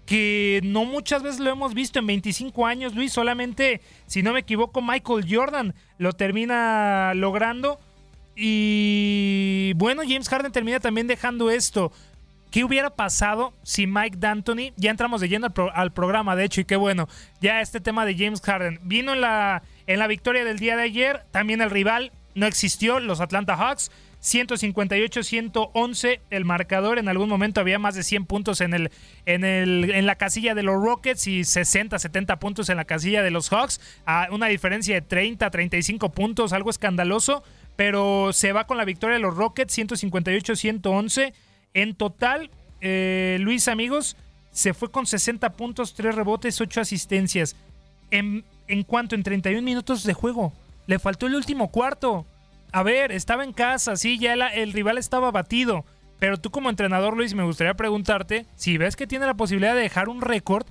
que 0.07 0.61
no 0.63 0.85
muchas 0.85 1.25
veces 1.25 1.41
lo 1.41 1.51
hemos 1.51 1.75
visto 1.75 1.99
en 1.99 2.07
25 2.07 2.65
años, 2.65 2.95
Luis, 2.95 3.13
solamente, 3.13 3.81
si 4.07 4.23
no 4.23 4.33
me 4.33 4.39
equivoco, 4.39 4.81
Michael 4.81 5.27
Jordan 5.29 5.75
lo 5.99 6.13
termina 6.13 7.15
logrando. 7.17 7.81
Y 8.37 9.73
bueno, 9.75 10.03
James 10.07 10.29
Harden 10.29 10.53
termina 10.53 10.79
también 10.79 11.09
dejando 11.09 11.51
esto. 11.51 11.91
¿Qué 12.57 12.65
hubiera 12.65 12.89
pasado 12.89 13.53
si 13.63 13.87
Mike 13.87 14.17
D'Antoni, 14.17 14.73
ya 14.77 14.91
entramos 14.91 15.21
de 15.21 15.29
lleno 15.29 15.45
al, 15.45 15.53
pro- 15.53 15.71
al 15.75 15.93
programa, 15.93 16.35
de 16.37 16.45
hecho, 16.45 16.63
y 16.63 16.65
qué 16.65 16.77
bueno, 16.77 17.07
ya 17.39 17.61
este 17.61 17.81
tema 17.83 18.07
de 18.07 18.17
James 18.17 18.41
Harden, 18.41 18.81
vino 18.83 19.13
en 19.13 19.21
la, 19.21 19.63
en 19.87 19.99
la 19.99 20.07
victoria 20.07 20.43
del 20.43 20.59
día 20.59 20.75
de 20.75 20.85
ayer, 20.85 21.27
también 21.33 21.61
el 21.61 21.69
rival 21.69 22.13
no 22.35 22.47
existió, 22.47 22.99
los 22.99 23.21
Atlanta 23.21 23.57
Hawks, 23.59 23.91
158-111 24.23 26.21
el 26.31 26.47
marcador, 26.47 26.99
en 26.99 27.09
algún 27.09 27.29
momento 27.29 27.61
había 27.61 27.79
más 27.79 27.95
de 27.95 28.03
100 28.03 28.25
puntos 28.25 28.63
en, 28.63 28.73
el, 28.73 28.91
en, 29.27 29.45
el, 29.45 29.91
en 29.91 30.07
la 30.07 30.15
casilla 30.15 30.55
de 30.55 30.63
los 30.63 30.83
Rockets 30.83 31.27
y 31.27 31.41
60-70 31.41 32.39
puntos 32.39 32.71
en 32.71 32.79
la 32.79 32.87
casilla 32.87 33.23
de 33.23 33.31
los 33.33 33.51
Hawks, 33.51 33.83
a 34.07 34.29
una 34.31 34.47
diferencia 34.47 34.95
de 34.99 35.07
30-35 35.07 36.11
puntos, 36.11 36.55
algo 36.55 36.71
escandaloso, 36.71 37.43
pero 37.77 38.33
se 38.33 38.53
va 38.53 38.67
con 38.67 38.79
la 38.79 38.87
victoria 38.87 39.17
de 39.17 39.23
los 39.23 39.37
Rockets, 39.37 39.77
158-111. 39.77 41.35
En 41.77 41.95
total, 41.95 42.51
eh, 42.81 43.37
Luis, 43.39 43.69
amigos, 43.69 44.17
se 44.51 44.73
fue 44.73 44.91
con 44.91 45.05
60 45.05 45.53
puntos, 45.53 45.93
3 45.93 46.15
rebotes, 46.15 46.59
8 46.59 46.81
asistencias. 46.81 47.55
En, 48.11 48.47
en 48.67 48.83
cuanto 48.83 49.15
en 49.15 49.23
31 49.23 49.61
minutos 49.61 50.03
de 50.03 50.15
juego, 50.15 50.55
le 50.87 50.99
faltó 50.99 51.27
el 51.27 51.35
último 51.35 51.71
cuarto. 51.71 52.25
A 52.73 52.83
ver, 52.83 53.13
estaba 53.13 53.45
en 53.45 53.53
casa, 53.53 53.97
sí, 53.97 54.19
ya 54.19 54.33
el 54.33 54.73
rival 54.73 54.97
estaba 54.97 55.31
batido. 55.31 55.85
Pero 56.19 56.39
tú 56.39 56.51
como 56.51 56.71
entrenador, 56.71 57.15
Luis, 57.15 57.35
me 57.35 57.45
gustaría 57.45 57.75
preguntarte, 57.75 58.47
si 58.57 58.79
ves 58.79 58.97
que 58.97 59.07
tiene 59.07 59.27
la 59.27 59.35
posibilidad 59.35 59.75
de 59.75 59.83
dejar 59.83 60.09
un 60.09 60.23
récord, 60.23 60.67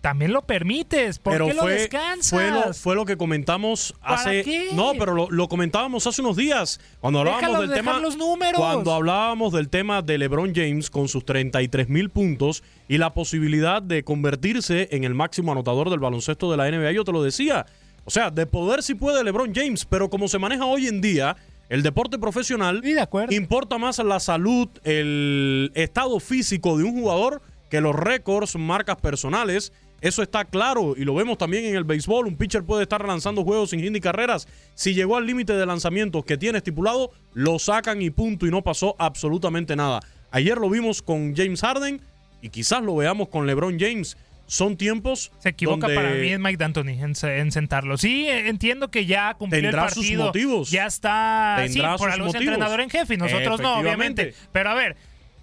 también 0.00 0.32
lo 0.32 0.42
permites. 0.42 1.18
¿Por 1.18 1.34
pero 1.34 1.46
qué 1.46 1.54
lo 1.54 1.62
fue, 1.62 1.74
descansas? 1.74 2.30
Fue 2.30 2.50
lo, 2.50 2.74
fue 2.74 2.94
lo 2.94 3.04
que 3.04 3.16
comentamos 3.16 3.94
¿Para 4.00 4.14
hace. 4.14 4.42
qué? 4.42 4.68
No, 4.72 4.92
pero 4.98 5.14
lo, 5.14 5.30
lo 5.30 5.48
comentábamos 5.48 6.06
hace 6.06 6.22
unos 6.22 6.36
días. 6.36 6.80
Cuando 7.00 7.20
hablábamos 7.20 7.42
Déjalo 7.42 7.66
del 7.66 7.76
tema. 7.76 7.98
los 8.00 8.16
números. 8.16 8.60
Cuando 8.60 8.92
hablábamos 8.92 9.52
del 9.52 9.68
tema 9.68 10.02
de 10.02 10.18
LeBron 10.18 10.54
James 10.54 10.90
con 10.90 11.08
sus 11.08 11.24
33 11.24 11.88
mil 11.88 12.10
puntos 12.10 12.62
y 12.88 12.98
la 12.98 13.12
posibilidad 13.12 13.82
de 13.82 14.02
convertirse 14.02 14.88
en 14.92 15.04
el 15.04 15.14
máximo 15.14 15.52
anotador 15.52 15.90
del 15.90 16.00
baloncesto 16.00 16.50
de 16.50 16.56
la 16.56 16.70
NBA, 16.70 16.92
yo 16.92 17.04
te 17.04 17.12
lo 17.12 17.22
decía. 17.22 17.66
O 18.04 18.10
sea, 18.10 18.30
de 18.30 18.46
poder 18.46 18.82
sí 18.82 18.94
puede 18.94 19.22
LeBron 19.22 19.54
James, 19.54 19.84
pero 19.84 20.08
como 20.08 20.28
se 20.28 20.38
maneja 20.38 20.64
hoy 20.64 20.86
en 20.86 21.00
día. 21.00 21.36
El 21.68 21.84
deporte 21.84 22.18
profesional 22.18 22.82
importa 23.30 23.78
más 23.78 23.98
la 23.98 24.18
salud, 24.18 24.68
el 24.82 25.70
estado 25.76 26.18
físico 26.18 26.76
de 26.76 26.82
un 26.82 27.00
jugador 27.00 27.42
que 27.70 27.80
los 27.80 27.94
récords, 27.94 28.56
marcas 28.56 28.96
personales. 28.96 29.72
Eso 30.00 30.22
está 30.22 30.44
claro 30.46 30.94
y 30.96 31.04
lo 31.04 31.14
vemos 31.14 31.36
también 31.38 31.64
en 31.66 31.76
el 31.76 31.84
béisbol. 31.84 32.26
Un 32.26 32.36
pitcher 32.36 32.62
puede 32.64 32.82
estar 32.84 33.04
lanzando 33.06 33.44
juegos 33.44 33.70
sin 33.70 33.80
hit 33.80 33.92
ni 33.92 34.00
carreras. 34.00 34.48
Si 34.74 34.94
llegó 34.94 35.16
al 35.16 35.26
límite 35.26 35.52
de 35.52 35.66
lanzamientos 35.66 36.24
que 36.24 36.38
tiene 36.38 36.58
estipulado, 36.58 37.10
lo 37.34 37.58
sacan 37.58 38.00
y 38.00 38.10
punto 38.10 38.46
y 38.46 38.50
no 38.50 38.62
pasó 38.62 38.96
absolutamente 38.98 39.76
nada. 39.76 40.00
Ayer 40.30 40.56
lo 40.58 40.70
vimos 40.70 41.02
con 41.02 41.34
James 41.36 41.60
Harden 41.60 42.00
y 42.40 42.48
quizás 42.48 42.82
lo 42.82 42.96
veamos 42.96 43.28
con 43.28 43.46
LeBron 43.46 43.78
James. 43.78 44.16
Son 44.46 44.76
tiempos. 44.76 45.30
Se 45.38 45.50
equivoca 45.50 45.86
donde 45.86 45.94
para 45.94 46.10
mí 46.14 46.28
es 46.28 46.40
Mike 46.40 46.56
D'Antoni 46.56 47.00
en, 47.00 47.14
se- 47.14 47.38
en 47.38 47.52
sentarlo. 47.52 47.96
Sí, 47.98 48.26
eh, 48.26 48.48
entiendo 48.48 48.90
que 48.90 49.06
ya 49.06 49.34
cumplió 49.34 49.62
Tendrá 49.62 49.84
el 49.84 49.90
sus 49.92 50.10
motivos. 50.14 50.70
Ya 50.72 50.86
está. 50.86 51.54
Tendrá 51.58 51.92
sí, 51.92 51.98
por 51.98 52.10
algo 52.10 52.26
es 52.28 52.34
entrenador 52.34 52.80
en 52.80 52.90
jefe 52.90 53.14
y 53.14 53.16
nosotros 53.16 53.60
no, 53.60 53.78
obviamente. 53.78 54.34
Pero 54.50 54.70
a 54.70 54.74
ver, 54.74 54.96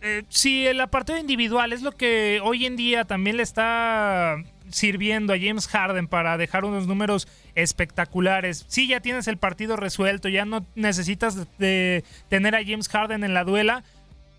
eh, 0.08 0.24
si 0.30 0.66
el 0.66 0.80
apartado 0.80 1.20
individual 1.20 1.74
es 1.74 1.82
lo 1.82 1.92
que 1.92 2.40
hoy 2.42 2.66
en 2.66 2.78
día 2.78 3.04
también 3.04 3.38
le 3.38 3.44
está 3.44 4.38
sirviendo 4.70 5.34
a 5.34 5.38
James 5.38 5.68
Harden 5.68 6.08
para 6.08 6.38
dejar 6.38 6.64
unos 6.66 6.88
números 6.88 7.28
espectaculares. 7.56 8.66
Sí, 8.68 8.88
ya 8.88 9.02
tienes 9.02 9.28
el 9.28 9.38
partido 9.38 9.76
resuelto, 9.76 10.30
ya 10.30 10.46
no 10.46 10.66
necesitas 10.76 11.48
de 11.58 12.04
tener 12.30 12.56
a 12.56 12.64
James 12.64 12.88
Harden 12.88 13.24
en 13.24 13.34
la 13.34 13.44
duela, 13.44 13.84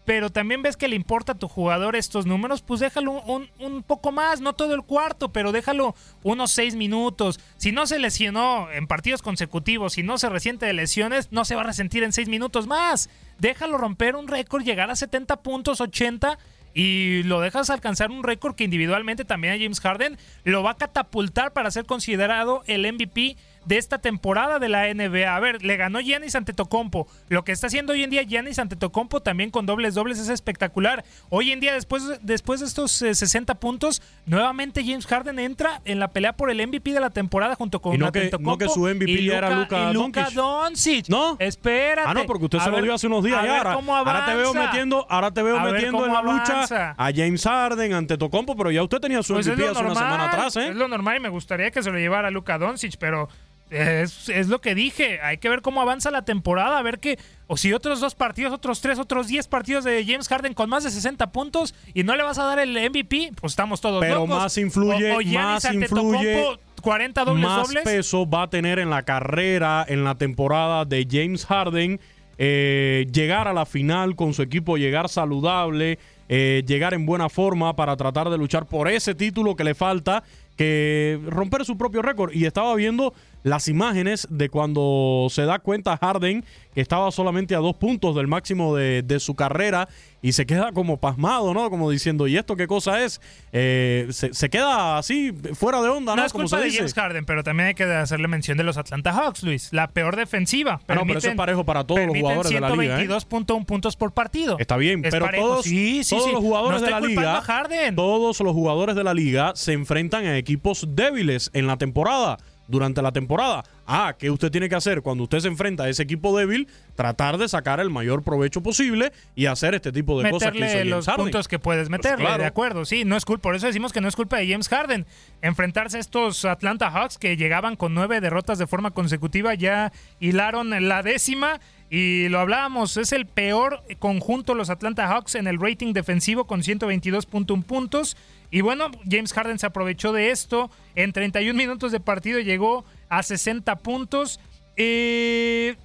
pero 0.08 0.30
también 0.30 0.62
ves 0.62 0.78
que 0.78 0.88
le 0.88 0.96
importa 0.96 1.32
a 1.32 1.38
tu 1.38 1.48
jugador 1.48 1.94
estos 1.94 2.24
números, 2.24 2.62
pues 2.62 2.80
déjalo 2.80 3.20
un, 3.26 3.50
un 3.58 3.82
poco 3.82 4.10
más, 4.10 4.40
no 4.40 4.54
todo 4.54 4.74
el 4.74 4.82
cuarto, 4.82 5.34
pero 5.34 5.52
déjalo 5.52 5.94
unos 6.22 6.50
seis 6.50 6.76
minutos. 6.76 7.38
Si 7.58 7.72
no 7.72 7.86
se 7.86 7.98
lesionó 7.98 8.70
en 8.70 8.86
partidos 8.86 9.20
consecutivos, 9.20 9.92
si 9.92 10.02
no 10.02 10.16
se 10.16 10.30
resiente 10.30 10.64
de 10.64 10.72
lesiones, 10.72 11.30
no 11.30 11.44
se 11.44 11.56
va 11.56 11.60
a 11.60 11.64
resentir 11.64 12.04
en 12.04 12.14
seis 12.14 12.26
minutos 12.26 12.66
más. 12.66 13.10
Déjalo 13.38 13.76
romper 13.76 14.16
un 14.16 14.28
récord, 14.28 14.64
llegar 14.64 14.90
a 14.90 14.96
70 14.96 15.42
puntos, 15.42 15.82
80 15.82 16.38
y 16.72 17.22
lo 17.24 17.40
dejas 17.40 17.68
alcanzar 17.68 18.10
un 18.10 18.22
récord 18.22 18.54
que 18.54 18.64
individualmente 18.64 19.24
también 19.24 19.54
a 19.54 19.58
James 19.58 19.80
Harden 19.80 20.16
lo 20.44 20.62
va 20.62 20.70
a 20.70 20.76
catapultar 20.76 21.52
para 21.52 21.70
ser 21.70 21.84
considerado 21.84 22.62
el 22.66 22.90
MVP 22.90 23.36
de 23.68 23.76
esta 23.78 23.98
temporada 23.98 24.58
de 24.58 24.68
la 24.70 24.86
NBA. 24.92 25.34
A 25.36 25.38
ver, 25.40 25.62
le 25.62 25.76
ganó 25.76 26.00
Giannis 26.00 26.34
Antetokounmpo. 26.34 27.06
Lo 27.28 27.44
que 27.44 27.52
está 27.52 27.66
haciendo 27.66 27.92
hoy 27.92 28.02
en 28.02 28.10
día 28.10 28.22
Giannis 28.22 28.58
Antetokounmpo 28.58 29.20
también 29.20 29.50
con 29.50 29.66
dobles 29.66 29.94
dobles 29.94 30.18
es 30.18 30.30
espectacular. 30.30 31.04
Hoy 31.28 31.52
en 31.52 31.60
día 31.60 31.74
después, 31.74 32.02
después 32.22 32.60
de 32.60 32.66
estos 32.66 33.02
eh, 33.02 33.14
60 33.14 33.54
puntos, 33.56 34.00
nuevamente 34.26 34.82
James 34.84 35.06
Harden 35.06 35.38
entra 35.38 35.82
en 35.84 36.00
la 36.00 36.08
pelea 36.08 36.32
por 36.32 36.50
el 36.50 36.66
MVP 36.66 36.92
de 36.92 37.00
la 37.00 37.10
temporada 37.10 37.54
junto 37.56 37.80
con 37.80 37.94
Y 37.94 37.98
no 37.98 38.10
que- 38.10 38.30
no 38.40 38.56
que 38.56 38.68
su 38.70 38.80
MVP 38.88 39.10
y 39.12 39.26
ya 39.26 39.38
era 39.38 39.50
Luka 39.50 39.90
y 39.90 39.94
Luka 39.94 40.30
Doncic. 40.30 40.34
Doncic. 40.34 41.08
¿No? 41.08 41.36
Espérate. 41.38 42.08
Ah, 42.10 42.14
no, 42.14 42.24
porque 42.24 42.46
usted 42.46 42.58
A 42.58 42.64
se 42.64 42.70
lo 42.70 42.76
ver- 42.76 42.84
dio 42.84 42.94
hace 42.94 43.06
unos 43.06 43.22
días 43.22 43.38
a 43.38 43.42
ver 43.42 43.50
Ahora, 43.50 43.74
cómo 43.74 43.94
ahora 43.94 44.24
te 44.24 44.34
veo 44.34 44.54
metiendo, 44.54 45.06
ahora 45.10 45.30
te 45.30 45.42
veo 45.42 45.58
A 45.58 45.62
metiendo 45.64 46.06
en 46.06 46.12
la 46.14 46.22
lucha 46.22 46.94
a 46.96 47.10
James 47.14 47.44
Harden 47.44 47.92
ante 47.92 48.16
Tocompo, 48.16 48.56
pero 48.56 48.70
ya 48.70 48.82
usted 48.82 48.98
tenía 48.98 49.22
su 49.22 49.34
Pues 49.34 49.46
es 49.46 49.52
MVP 49.52 49.66
lo 49.66 49.72
hace 49.72 49.84
una 49.84 49.94
semana 49.94 50.24
atrás, 50.28 50.56
¿eh? 50.56 50.68
Es 50.68 50.74
lo 50.76 50.88
normal 50.88 51.18
y 51.18 51.20
me 51.20 51.28
gustaría 51.28 51.70
que 51.70 51.82
se 51.82 51.90
lo 51.90 51.98
llevara 51.98 52.30
Luka 52.30 52.56
Doncic, 52.56 52.96
pero 52.98 53.28
Es, 53.70 54.28
es, 54.28 54.48
lo 54.48 54.60
que 54.60 54.74
dije. 54.74 55.20
Hay 55.22 55.38
que 55.38 55.48
ver 55.48 55.60
cómo 55.62 55.80
avanza 55.82 56.10
la 56.10 56.22
temporada. 56.22 56.78
A 56.78 56.82
ver 56.82 56.98
que. 56.98 57.18
O 57.46 57.56
si 57.56 57.72
otros 57.72 58.00
dos 58.00 58.14
partidos, 58.14 58.52
otros 58.52 58.80
tres, 58.80 58.98
otros 58.98 59.26
diez 59.28 59.46
partidos 59.48 59.84
de 59.84 60.04
James 60.06 60.28
Harden 60.28 60.54
con 60.54 60.68
más 60.70 60.84
de 60.84 60.90
60 60.90 61.32
puntos 61.32 61.74
y 61.94 62.02
no 62.02 62.14
le 62.16 62.22
vas 62.22 62.38
a 62.38 62.44
dar 62.44 62.58
el 62.58 62.72
MVP, 62.90 63.32
pues 63.40 63.52
estamos 63.52 63.80
todos 63.80 64.00
Pero 64.00 64.16
locos. 64.16 64.28
más 64.28 64.58
influye, 64.58 65.12
O- 65.12 65.16
o 65.16 65.20
Giannis 65.20 65.64
más 65.64 65.72
influye. 65.74 66.58
40 66.82 67.24
dobles 67.24 67.44
más 67.44 67.66
dobles. 67.66 67.84
peso 67.84 68.28
va 68.28 68.42
a 68.44 68.50
tener 68.50 68.78
en 68.78 68.90
la 68.90 69.02
carrera, 69.02 69.84
en 69.88 70.04
la 70.04 70.14
temporada 70.16 70.84
de 70.84 71.06
James 71.10 71.44
Harden, 71.46 71.98
eh, 72.36 73.06
llegar 73.12 73.48
a 73.48 73.52
la 73.52 73.66
final 73.66 74.14
con 74.14 74.32
su 74.32 74.42
equipo, 74.42 74.76
llegar 74.76 75.08
saludable, 75.08 75.98
eh, 76.28 76.62
llegar 76.66 76.94
en 76.94 77.04
buena 77.06 77.28
forma 77.28 77.74
para 77.74 77.96
tratar 77.96 78.30
de 78.30 78.38
luchar 78.38 78.66
por 78.66 78.88
ese 78.88 79.14
título 79.14 79.56
que 79.56 79.64
le 79.64 79.74
falta, 79.74 80.22
que 80.56 81.18
romper 81.26 81.64
su 81.64 81.76
propio 81.78 82.02
récord. 82.02 82.32
Y 82.32 82.44
estaba 82.44 82.74
viendo 82.76 83.12
las 83.42 83.68
imágenes 83.68 84.26
de 84.30 84.48
cuando 84.48 85.28
se 85.30 85.44
da 85.44 85.58
cuenta 85.58 85.96
Harden 85.96 86.44
que 86.74 86.80
estaba 86.80 87.10
solamente 87.10 87.54
a 87.54 87.58
dos 87.58 87.74
puntos 87.76 88.14
del 88.14 88.26
máximo 88.28 88.76
de, 88.76 89.02
de 89.02 89.18
su 89.20 89.34
carrera 89.34 89.88
y 90.22 90.32
se 90.32 90.46
queda 90.46 90.72
como 90.72 90.98
pasmado, 90.98 91.54
¿no? 91.54 91.70
Como 91.70 91.90
diciendo, 91.90 92.26
¿y 92.26 92.36
esto 92.36 92.56
qué 92.56 92.66
cosa 92.66 93.02
es? 93.04 93.20
Eh, 93.52 94.06
se, 94.10 94.34
se 94.34 94.50
queda 94.50 94.98
así, 94.98 95.32
fuera 95.54 95.80
de 95.80 95.88
onda, 95.88 96.12
¿no? 96.14 96.20
No 96.22 96.26
es 96.26 96.32
como 96.32 96.44
culpa 96.44 96.56
se 96.58 96.62
de 96.62 96.66
dice. 96.66 96.78
James 96.78 96.94
Harden, 96.94 97.24
pero 97.24 97.42
también 97.44 97.68
hay 97.68 97.74
que 97.74 97.84
hacerle 97.84 98.28
mención 98.28 98.58
de 98.58 98.64
los 98.64 98.76
Atlanta 98.76 99.12
Hawks, 99.12 99.42
Luis. 99.44 99.68
La 99.72 99.88
peor 99.88 100.16
defensiva. 100.16 100.80
Ah, 100.88 100.94
no, 100.94 101.02
pero 101.06 101.18
eso 101.18 101.28
es 101.30 101.34
parejo 101.36 101.64
para 101.64 101.84
todos 101.84 102.00
los 102.06 102.16
jugadores 102.16 102.50
de 102.52 102.60
la 102.60 102.70
liga, 102.76 103.00
¿eh? 103.02 103.08
122.1 103.08 103.64
puntos 103.64 103.96
por 103.96 104.12
partido. 104.12 104.56
Está 104.58 104.76
bien, 104.76 105.04
Es 105.04 105.10
pero 105.12 105.26
parejo. 105.26 105.46
todos, 105.46 105.64
Sí, 105.64 106.02
sí, 106.04 106.10
todos 106.14 106.26
sí. 106.26 106.32
los 106.32 106.40
jugadores 106.42 106.80
No 106.80 106.86
de 106.86 106.90
la 106.92 107.00
liga, 107.00 107.40
Harden. 107.42 107.96
todos 107.96 108.40
los 108.40 108.52
jugadores 108.52 108.94
de 108.96 109.04
la 109.04 109.14
liga 109.14 109.52
se 109.54 109.72
enfrentan 109.72 110.26
a 110.26 110.36
equipos 110.36 110.84
débiles 110.90 111.50
en 111.54 111.66
la 111.66 111.76
temporada, 111.76 112.38
durante 112.68 113.02
la 113.02 113.10
temporada. 113.10 113.64
Ah, 113.86 114.14
¿qué 114.16 114.30
usted 114.30 114.50
tiene 114.52 114.68
que 114.68 114.76
hacer 114.76 115.02
cuando 115.02 115.24
usted 115.24 115.40
se 115.40 115.48
enfrenta 115.48 115.84
a 115.84 115.88
ese 115.88 116.02
equipo 116.02 116.38
débil? 116.38 116.68
Tratar 116.94 117.38
de 117.38 117.48
sacar 117.48 117.80
el 117.80 117.90
mayor 117.90 118.22
provecho 118.22 118.62
posible 118.62 119.12
y 119.34 119.46
hacer 119.46 119.74
este 119.74 119.90
tipo 119.90 120.22
de 120.22 120.30
cosas 120.30 120.52
que 120.52 120.58
hizo 120.58 120.66
meterle 120.66 120.90
los 120.90 121.06
puntos 121.06 121.48
que 121.48 121.58
puedes 121.58 121.88
meterle, 121.88 122.26
claro. 122.26 122.42
de 122.42 122.46
acuerdo, 122.46 122.84
sí, 122.84 123.04
no 123.04 123.16
es 123.16 123.24
culpa, 123.24 123.42
por 123.42 123.56
eso 123.56 123.66
decimos 123.66 123.92
que 123.92 124.00
no 124.00 124.08
es 124.08 124.14
culpa 124.14 124.36
de 124.36 124.48
James 124.48 124.68
Harden. 124.68 125.06
Enfrentarse 125.40 125.96
a 125.96 126.00
estos 126.00 126.44
Atlanta 126.44 126.90
Hawks 126.90 127.18
que 127.18 127.36
llegaban 127.36 127.76
con 127.76 127.94
nueve 127.94 128.20
derrotas 128.20 128.58
de 128.58 128.66
forma 128.66 128.90
consecutiva, 128.90 129.54
ya 129.54 129.90
hilaron 130.20 130.70
la 130.88 131.02
décima 131.02 131.60
y 131.90 132.28
lo 132.28 132.40
hablábamos, 132.40 132.98
es 132.98 133.12
el 133.12 133.24
peor 133.26 133.82
conjunto 133.98 134.54
los 134.54 134.68
Atlanta 134.68 135.06
Hawks 135.06 135.36
en 135.36 135.46
el 135.46 135.58
rating 135.58 135.94
defensivo 135.94 136.46
con 136.46 136.60
122.1 136.60 137.62
puntos. 137.64 138.16
Y 138.50 138.62
bueno, 138.62 138.90
James 139.08 139.32
Harden 139.32 139.58
se 139.58 139.66
aprovechó 139.66 140.12
de 140.12 140.30
esto. 140.30 140.70
En 140.94 141.12
31 141.12 141.56
minutos 141.56 141.92
de 141.92 142.00
partido 142.00 142.40
llegó 142.40 142.84
a 143.08 143.22
60 143.22 143.76
puntos. 143.76 144.40
Eh, 144.76 145.76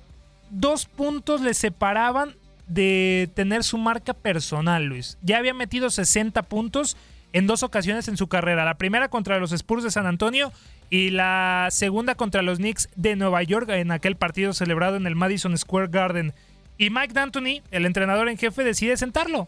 dos 0.50 0.86
puntos 0.86 1.42
le 1.42 1.54
separaban 1.54 2.36
de 2.68 3.30
tener 3.34 3.64
su 3.64 3.78
marca 3.78 4.14
personal, 4.14 4.86
Luis. 4.86 5.18
Ya 5.22 5.38
había 5.38 5.54
metido 5.54 5.90
60 5.90 6.42
puntos 6.44 6.96
en 7.34 7.48
dos 7.48 7.64
ocasiones 7.64 8.08
en 8.08 8.16
su 8.16 8.28
carrera. 8.28 8.64
La 8.64 8.78
primera 8.78 9.10
contra 9.10 9.40
los 9.40 9.52
Spurs 9.52 9.84
de 9.84 9.92
San 9.92 10.06
Antonio 10.06 10.54
y 10.90 11.10
la 11.10 11.68
segunda 11.72 12.16
contra 12.16 12.44
los 12.44 12.60
Knicks 12.60 12.90
de 12.96 13.16
Nueva 13.16 13.44
York 13.44 13.70
en 13.70 13.92
aquel 13.92 14.16
partido 14.16 14.54
celebrado 14.54 14.96
en 14.96 15.08
el 15.08 15.16
Madison 15.16 15.58
Square 15.58 15.88
Garden. 15.90 16.34
Y 16.78 16.90
Mike 16.90 17.14
D'Antoni, 17.14 17.62
el 17.72 17.86
entrenador 17.86 18.30
en 18.30 18.38
jefe, 18.38 18.64
decide 18.64 18.96
sentarlo. 18.98 19.48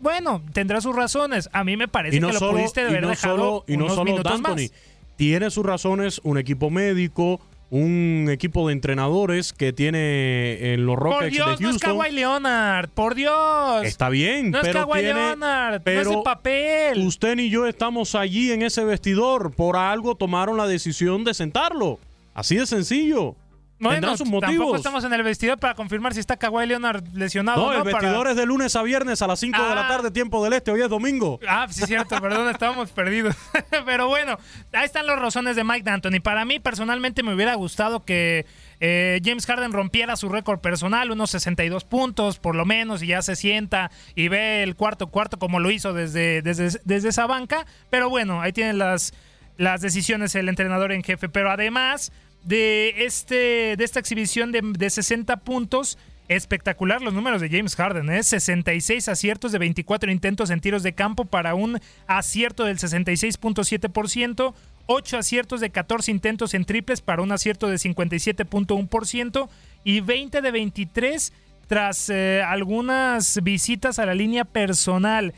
Bueno, 0.00 0.42
tendrá 0.52 0.80
sus 0.80 0.96
razones. 0.96 1.48
A 1.52 1.64
mí 1.64 1.76
me 1.76 1.88
parece 1.88 2.16
y 2.16 2.20
no 2.20 2.28
que 2.28 2.34
lo 2.34 2.50
pudiste 2.50 2.82
y 2.82 2.84
haber 2.84 3.02
no 3.02 3.10
dejado 3.10 3.36
solo, 3.36 3.64
y 3.66 3.76
no 3.76 3.84
unos 3.84 3.94
solo 3.96 4.10
minutos 4.12 4.40
más. 4.40 4.72
Tiene 5.16 5.50
sus 5.50 5.64
razones 5.64 6.20
un 6.24 6.38
equipo 6.38 6.70
médico, 6.70 7.40
un 7.68 8.28
equipo 8.30 8.66
de 8.66 8.72
entrenadores 8.72 9.52
que 9.52 9.72
tiene 9.72 10.72
en 10.72 10.86
los 10.86 10.96
Por 10.96 11.04
Rockets 11.04 11.32
Dios, 11.32 11.58
de 11.58 11.64
no 11.64 11.70
es. 11.70 11.78
Kawhi 11.78 12.10
Leonard. 12.10 12.88
Por 12.88 13.14
Dios. 13.14 13.84
Está 13.84 14.08
bien, 14.08 14.50
No 14.50 14.60
es 14.60 14.68
Kawhi 14.68 15.00
tiene, 15.00 15.14
Leonard, 15.14 15.74
no 15.74 15.84
pero 15.84 16.00
es 16.00 16.16
el 16.16 16.22
papel. 16.22 17.06
Usted 17.06 17.36
ni 17.36 17.50
yo 17.50 17.66
estamos 17.66 18.14
allí 18.14 18.50
en 18.50 18.62
ese 18.62 18.84
vestidor. 18.84 19.52
Por 19.52 19.76
algo 19.76 20.14
tomaron 20.14 20.56
la 20.56 20.66
decisión 20.66 21.22
de 21.24 21.34
sentarlo. 21.34 21.98
Así 22.34 22.56
de 22.56 22.66
sencillo. 22.66 23.36
Bueno, 23.80 24.08
sus 24.16 24.18
tampoco 24.28 24.46
motivos. 24.46 24.76
estamos 24.76 25.04
en 25.04 25.12
el 25.14 25.22
vestidor 25.22 25.58
para 25.58 25.74
confirmar 25.74 26.12
si 26.14 26.20
está 26.20 26.36
Kawhi 26.36 26.66
Leonard 26.66 27.02
lesionado 27.14 27.66
No, 27.66 27.72
el 27.72 27.78
para- 27.82 27.98
vestidor 27.98 28.28
es 28.28 28.36
de 28.36 28.44
lunes 28.46 28.76
a 28.76 28.82
viernes 28.82 29.22
a 29.22 29.26
las 29.26 29.40
5 29.40 29.60
de 29.62 29.74
la 29.74 29.86
Ah. 29.86 29.88
tarde, 29.88 30.10
tiempo 30.10 30.44
del 30.44 30.52
este. 30.52 30.70
Hoy 30.70 30.82
es 30.82 30.88
domingo. 30.90 31.40
Ah, 31.48 31.66
sí, 31.70 31.82
cierto, 31.86 32.20
perdón, 32.20 32.48
estábamos 32.50 32.90
perdidos. 32.92 33.34
Pero 33.86 34.08
bueno, 34.08 34.36
ahí 34.72 34.84
están 34.84 35.06
los 35.06 35.18
razones 35.18 35.56
de 35.56 35.64
Mike 35.64 35.82
D'Antoni. 35.82 36.20
Para 36.20 36.44
mí, 36.44 36.60
personalmente, 36.60 37.22
me 37.22 37.34
hubiera 37.34 37.54
gustado 37.54 38.04
que 38.04 38.44
eh, 38.80 39.20
James 39.24 39.46
Harden 39.46 39.72
rompiera 39.72 40.14
su 40.16 40.28
récord 40.28 40.60
personal, 40.60 41.10
unos 41.10 41.30
62 41.30 41.84
puntos, 41.84 42.38
por 42.38 42.54
lo 42.54 42.64
menos, 42.66 43.02
y 43.02 43.06
ya 43.08 43.22
se 43.22 43.34
sienta 43.36 43.90
y 44.14 44.28
ve 44.28 44.62
el 44.62 44.76
cuarto 44.76 45.06
cuarto 45.06 45.38
como 45.38 45.58
lo 45.58 45.70
hizo 45.70 45.92
desde, 45.94 46.42
desde, 46.42 46.78
desde 46.84 47.08
esa 47.08 47.26
banca. 47.26 47.64
Pero 47.88 48.10
bueno, 48.10 48.40
ahí 48.42 48.52
tienen 48.52 48.78
las, 48.78 49.14
las 49.56 49.80
decisiones 49.80 50.34
el 50.34 50.48
entrenador 50.50 50.92
en 50.92 51.02
jefe. 51.02 51.28
Pero 51.30 51.50
además 51.50 52.12
de, 52.44 53.04
este, 53.04 53.76
de 53.76 53.84
esta 53.84 54.00
exhibición 54.00 54.52
de, 54.52 54.62
de 54.62 54.90
60 54.90 55.36
puntos, 55.38 55.98
espectacular 56.28 57.02
los 57.02 57.12
números 57.12 57.40
de 57.40 57.50
James 57.50 57.74
Harden, 57.74 58.08
¿eh? 58.10 58.22
66 58.22 59.08
aciertos 59.08 59.50
de 59.50 59.58
24 59.58 60.12
intentos 60.12 60.50
en 60.50 60.60
tiros 60.60 60.82
de 60.82 60.92
campo 60.92 61.24
para 61.24 61.54
un 61.54 61.80
acierto 62.06 62.64
del 62.64 62.78
66.7%, 62.78 64.54
8 64.86 65.18
aciertos 65.18 65.60
de 65.60 65.70
14 65.70 66.10
intentos 66.10 66.54
en 66.54 66.64
triples 66.64 67.00
para 67.00 67.22
un 67.22 67.32
acierto 67.32 67.68
de 67.68 67.76
57.1% 67.76 69.48
y 69.84 70.00
20 70.00 70.40
de 70.40 70.50
23 70.50 71.32
tras 71.66 72.10
eh, 72.10 72.42
algunas 72.46 73.42
visitas 73.42 73.98
a 73.98 74.06
la 74.06 74.14
línea 74.14 74.44
personal. 74.44 75.34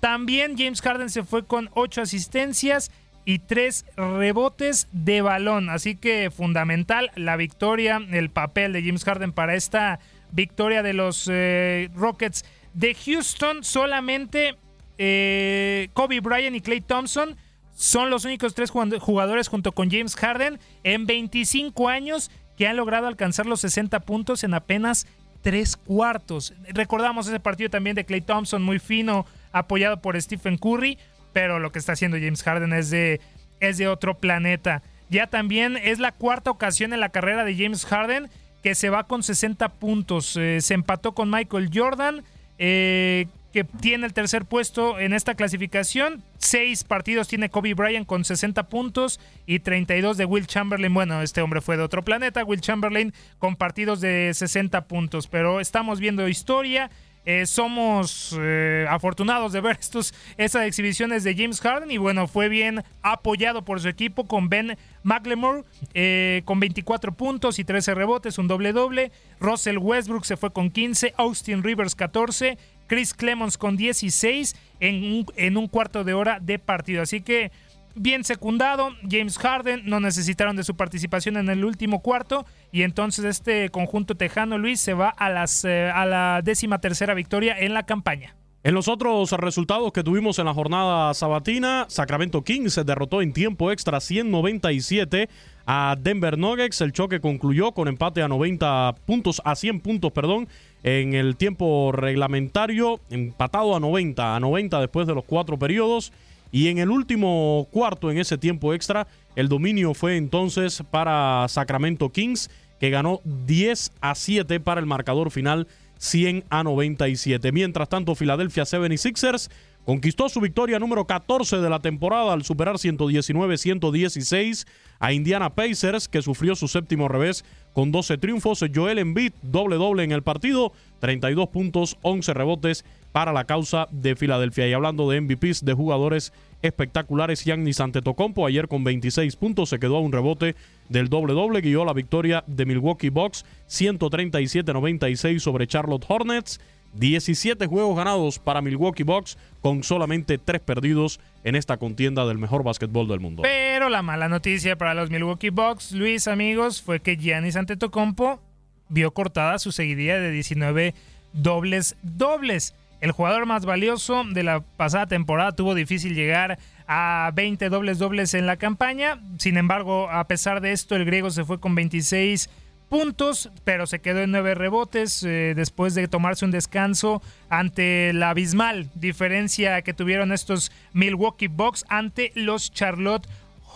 También 0.00 0.56
James 0.56 0.80
Harden 0.80 1.10
se 1.10 1.24
fue 1.24 1.44
con 1.44 1.70
8 1.74 2.02
asistencias 2.02 2.90
y 3.26 3.40
3 3.40 3.84
rebotes 3.96 4.88
de 4.92 5.20
balón. 5.20 5.68
Así 5.68 5.96
que 5.96 6.30
fundamental 6.30 7.10
la 7.16 7.36
victoria, 7.36 8.00
el 8.10 8.30
papel 8.30 8.72
de 8.72 8.82
James 8.82 9.04
Harden 9.04 9.32
para 9.32 9.54
esta 9.54 9.98
victoria 10.30 10.82
de 10.82 10.94
los 10.94 11.28
eh, 11.30 11.90
Rockets 11.94 12.46
de 12.72 12.94
Houston. 12.94 13.64
Solamente 13.64 14.56
eh, 14.96 15.88
Kobe 15.92 16.20
Bryant 16.20 16.56
y 16.56 16.60
Clay 16.60 16.80
Thompson 16.80 17.36
son 17.74 18.08
los 18.08 18.24
únicos 18.24 18.54
tres 18.54 18.70
jugadores 18.70 19.48
junto 19.48 19.72
con 19.72 19.90
James 19.90 20.14
Harden 20.14 20.58
en 20.84 21.04
25 21.04 21.88
años 21.88 22.30
que 22.56 22.66
han 22.68 22.76
logrado 22.76 23.06
alcanzar 23.06 23.44
los 23.44 23.60
60 23.60 24.00
puntos 24.00 24.44
en 24.44 24.54
apenas 24.54 25.06
tres 25.42 25.76
cuartos. 25.76 26.54
Recordamos 26.68 27.26
ese 27.26 27.40
partido 27.40 27.70
también 27.70 27.96
de 27.96 28.04
Clay 28.04 28.20
Thompson, 28.20 28.62
muy 28.62 28.78
fino, 28.78 29.26
apoyado 29.52 30.00
por 30.00 30.20
Stephen 30.20 30.56
Curry, 30.56 30.98
pero 31.36 31.58
lo 31.58 31.70
que 31.70 31.78
está 31.78 31.92
haciendo 31.92 32.16
James 32.16 32.42
Harden 32.42 32.72
es 32.72 32.88
de, 32.88 33.20
es 33.60 33.76
de 33.76 33.88
otro 33.88 34.16
planeta. 34.16 34.82
Ya 35.10 35.26
también 35.26 35.76
es 35.76 35.98
la 35.98 36.10
cuarta 36.10 36.50
ocasión 36.50 36.94
en 36.94 37.00
la 37.00 37.10
carrera 37.10 37.44
de 37.44 37.54
James 37.54 37.84
Harden 37.84 38.30
que 38.62 38.74
se 38.74 38.88
va 38.88 39.04
con 39.04 39.22
60 39.22 39.68
puntos. 39.74 40.34
Eh, 40.38 40.62
se 40.62 40.72
empató 40.72 41.12
con 41.12 41.28
Michael 41.28 41.68
Jordan, 41.70 42.24
eh, 42.58 43.26
que 43.52 43.64
tiene 43.64 44.06
el 44.06 44.14
tercer 44.14 44.46
puesto 44.46 44.98
en 44.98 45.12
esta 45.12 45.34
clasificación. 45.34 46.22
Seis 46.38 46.84
partidos 46.84 47.28
tiene 47.28 47.50
Kobe 47.50 47.74
Bryant 47.74 48.06
con 48.06 48.24
60 48.24 48.62
puntos 48.70 49.20
y 49.44 49.58
32 49.58 50.16
de 50.16 50.24
Will 50.24 50.46
Chamberlain. 50.46 50.94
Bueno, 50.94 51.20
este 51.20 51.42
hombre 51.42 51.60
fue 51.60 51.76
de 51.76 51.82
otro 51.82 52.02
planeta. 52.02 52.44
Will 52.44 52.62
Chamberlain 52.62 53.12
con 53.38 53.56
partidos 53.56 54.00
de 54.00 54.32
60 54.32 54.86
puntos. 54.86 55.26
Pero 55.26 55.60
estamos 55.60 56.00
viendo 56.00 56.26
historia. 56.28 56.90
Eh, 57.28 57.44
somos 57.44 58.36
eh, 58.40 58.86
afortunados 58.88 59.52
de 59.52 59.60
ver 59.60 59.76
estos, 59.80 60.14
esas 60.36 60.64
exhibiciones 60.64 61.24
de 61.24 61.34
James 61.34 61.60
Harden 61.60 61.90
y 61.90 61.98
bueno, 61.98 62.28
fue 62.28 62.48
bien 62.48 62.84
apoyado 63.02 63.64
por 63.64 63.80
su 63.80 63.88
equipo 63.88 64.26
con 64.26 64.48
Ben 64.48 64.78
McLemore 65.02 65.64
eh, 65.92 66.42
con 66.44 66.60
24 66.60 67.12
puntos 67.16 67.58
y 67.58 67.64
13 67.64 67.94
rebotes, 67.94 68.38
un 68.38 68.46
doble 68.46 68.72
doble. 68.72 69.10
Russell 69.40 69.78
Westbrook 69.78 70.24
se 70.24 70.36
fue 70.36 70.52
con 70.52 70.70
15, 70.70 71.14
Austin 71.16 71.64
Rivers 71.64 71.96
14, 71.96 72.58
Chris 72.86 73.12
Clemons 73.12 73.58
con 73.58 73.76
16 73.76 74.54
en 74.78 74.94
un, 74.94 75.26
en 75.34 75.56
un 75.56 75.66
cuarto 75.66 76.04
de 76.04 76.14
hora 76.14 76.38
de 76.40 76.60
partido. 76.60 77.02
Así 77.02 77.22
que 77.22 77.50
bien 77.96 78.24
secundado. 78.24 78.90
James 79.08 79.38
Harden 79.38 79.82
no 79.86 80.00
necesitaron 80.00 80.56
de 80.56 80.64
su 80.64 80.76
participación 80.76 81.36
en 81.36 81.48
el 81.48 81.64
último 81.64 82.00
cuarto 82.02 82.46
y 82.72 82.82
entonces 82.82 83.24
este 83.24 83.70
conjunto 83.70 84.14
tejano 84.14 84.58
Luis 84.58 84.80
se 84.80 84.94
va 84.94 85.08
a 85.08 85.30
las 85.30 85.64
eh, 85.64 85.90
a 85.90 86.06
la 86.06 86.40
décima 86.44 86.80
tercera 86.80 87.14
victoria 87.14 87.58
en 87.58 87.74
la 87.74 87.84
campaña. 87.84 88.36
En 88.66 88.74
los 88.74 88.88
otros 88.88 89.30
resultados 89.30 89.92
que 89.92 90.02
tuvimos 90.02 90.40
en 90.40 90.46
la 90.46 90.52
jornada 90.52 91.14
sabatina, 91.14 91.86
Sacramento 91.88 92.42
Kings 92.42 92.72
se 92.72 92.82
derrotó 92.82 93.22
en 93.22 93.32
tiempo 93.32 93.70
extra 93.70 94.00
197 94.00 95.28
a 95.66 95.96
Denver 95.96 96.36
Nuggets. 96.36 96.80
El 96.80 96.90
choque 96.90 97.20
concluyó 97.20 97.70
con 97.70 97.86
empate 97.86 98.22
a 98.22 98.28
90 98.28 98.96
puntos, 99.06 99.40
a 99.44 99.54
100 99.54 99.82
puntos, 99.82 100.10
perdón, 100.10 100.48
en 100.82 101.14
el 101.14 101.36
tiempo 101.36 101.92
reglamentario, 101.92 102.98
empatado 103.08 103.76
a 103.76 103.78
90, 103.78 104.34
a 104.34 104.40
90 104.40 104.80
después 104.80 105.06
de 105.06 105.14
los 105.14 105.22
cuatro 105.22 105.56
periodos. 105.60 106.12
Y 106.52 106.68
en 106.68 106.78
el 106.78 106.90
último 106.90 107.68
cuarto, 107.70 108.10
en 108.10 108.18
ese 108.18 108.38
tiempo 108.38 108.72
extra, 108.74 109.06
el 109.34 109.48
dominio 109.48 109.94
fue 109.94 110.16
entonces 110.16 110.82
para 110.90 111.46
Sacramento 111.48 112.10
Kings, 112.10 112.50
que 112.80 112.90
ganó 112.90 113.20
10 113.24 113.92
a 114.00 114.14
7 114.14 114.60
para 114.60 114.80
el 114.80 114.86
marcador 114.86 115.30
final 115.30 115.66
100 115.98 116.44
a 116.50 116.62
97. 116.62 117.52
Mientras 117.52 117.88
tanto, 117.88 118.14
Philadelphia 118.14 118.64
76ers 118.64 119.50
conquistó 119.86 120.28
su 120.28 120.40
victoria 120.40 120.80
número 120.80 121.06
14 121.06 121.58
de 121.58 121.70
la 121.70 121.78
temporada 121.78 122.32
al 122.32 122.42
superar 122.44 122.74
119-116 122.74 124.66
a 124.98 125.12
Indiana 125.12 125.54
Pacers, 125.54 126.08
que 126.08 126.22
sufrió 126.22 126.56
su 126.56 126.66
séptimo 126.66 127.06
revés 127.06 127.44
con 127.72 127.92
12 127.92 128.18
triunfos. 128.18 128.64
Joel 128.74 128.98
Embiid, 128.98 129.32
doble 129.42 129.76
doble 129.76 130.02
en 130.02 130.10
el 130.10 130.24
partido, 130.24 130.72
32 130.98 131.48
puntos, 131.50 131.98
11 132.02 132.34
rebotes 132.34 132.84
para 133.12 133.32
la 133.32 133.44
causa 133.44 133.86
de 133.92 134.16
Filadelfia. 134.16 134.66
Y 134.66 134.72
hablando 134.72 135.08
de 135.08 135.20
MVPs 135.20 135.64
de 135.64 135.74
jugadores 135.74 136.32
espectaculares, 136.62 137.44
Giannis 137.44 137.78
Antetokounmpo 137.80 138.44
ayer 138.44 138.66
con 138.66 138.82
26 138.82 139.36
puntos 139.36 139.68
se 139.68 139.78
quedó 139.78 139.98
a 139.98 140.00
un 140.00 140.10
rebote 140.10 140.56
del 140.88 141.08
doble 141.08 141.32
doble, 141.32 141.60
guió 141.60 141.84
la 141.84 141.92
victoria 141.92 142.42
de 142.48 142.66
Milwaukee 142.66 143.10
Bucks 143.10 143.44
137-96 143.68 145.38
sobre 145.38 145.68
Charlotte 145.68 146.04
Hornets. 146.08 146.60
17 146.98 147.66
juegos 147.66 147.96
ganados 147.96 148.38
para 148.38 148.62
Milwaukee 148.62 149.02
Bucks 149.02 149.38
con 149.60 149.82
solamente 149.82 150.38
3 150.38 150.60
perdidos 150.60 151.20
en 151.44 151.56
esta 151.56 151.76
contienda 151.76 152.26
del 152.26 152.38
mejor 152.38 152.62
básquetbol 152.62 153.08
del 153.08 153.20
mundo. 153.20 153.42
Pero 153.42 153.88
la 153.88 154.02
mala 154.02 154.28
noticia 154.28 154.76
para 154.76 154.94
los 154.94 155.10
Milwaukee 155.10 155.50
Bucks, 155.50 155.92
Luis, 155.92 156.28
amigos, 156.28 156.82
fue 156.82 157.00
que 157.00 157.16
Giannis 157.16 157.56
Antetokounmpo 157.56 158.40
vio 158.88 159.12
cortada 159.12 159.58
su 159.58 159.72
seguidilla 159.72 160.18
de 160.18 160.30
19 160.30 160.94
dobles 161.32 161.96
dobles. 162.02 162.74
El 163.00 163.12
jugador 163.12 163.44
más 163.44 163.66
valioso 163.66 164.24
de 164.24 164.42
la 164.42 164.60
pasada 164.60 165.06
temporada 165.06 165.52
tuvo 165.52 165.74
difícil 165.74 166.14
llegar 166.14 166.58
a 166.88 167.30
20 167.34 167.68
dobles 167.68 167.98
dobles 167.98 168.32
en 168.34 168.46
la 168.46 168.56
campaña. 168.56 169.20
Sin 169.38 169.58
embargo, 169.58 170.08
a 170.10 170.24
pesar 170.24 170.60
de 170.60 170.72
esto, 170.72 170.96
el 170.96 171.04
griego 171.04 171.30
se 171.30 171.44
fue 171.44 171.60
con 171.60 171.74
26 171.74 172.48
puntos, 172.88 173.50
pero 173.64 173.86
se 173.86 174.00
quedó 174.00 174.20
en 174.20 174.30
nueve 174.30 174.54
rebotes 174.54 175.22
eh, 175.22 175.54
después 175.56 175.94
de 175.94 176.08
tomarse 176.08 176.44
un 176.44 176.50
descanso 176.50 177.22
ante 177.48 178.12
la 178.12 178.30
abismal 178.30 178.88
diferencia 178.94 179.82
que 179.82 179.94
tuvieron 179.94 180.32
estos 180.32 180.72
Milwaukee 180.92 181.48
Bucks 181.48 181.84
ante 181.88 182.32
los 182.34 182.72
Charlotte 182.72 183.26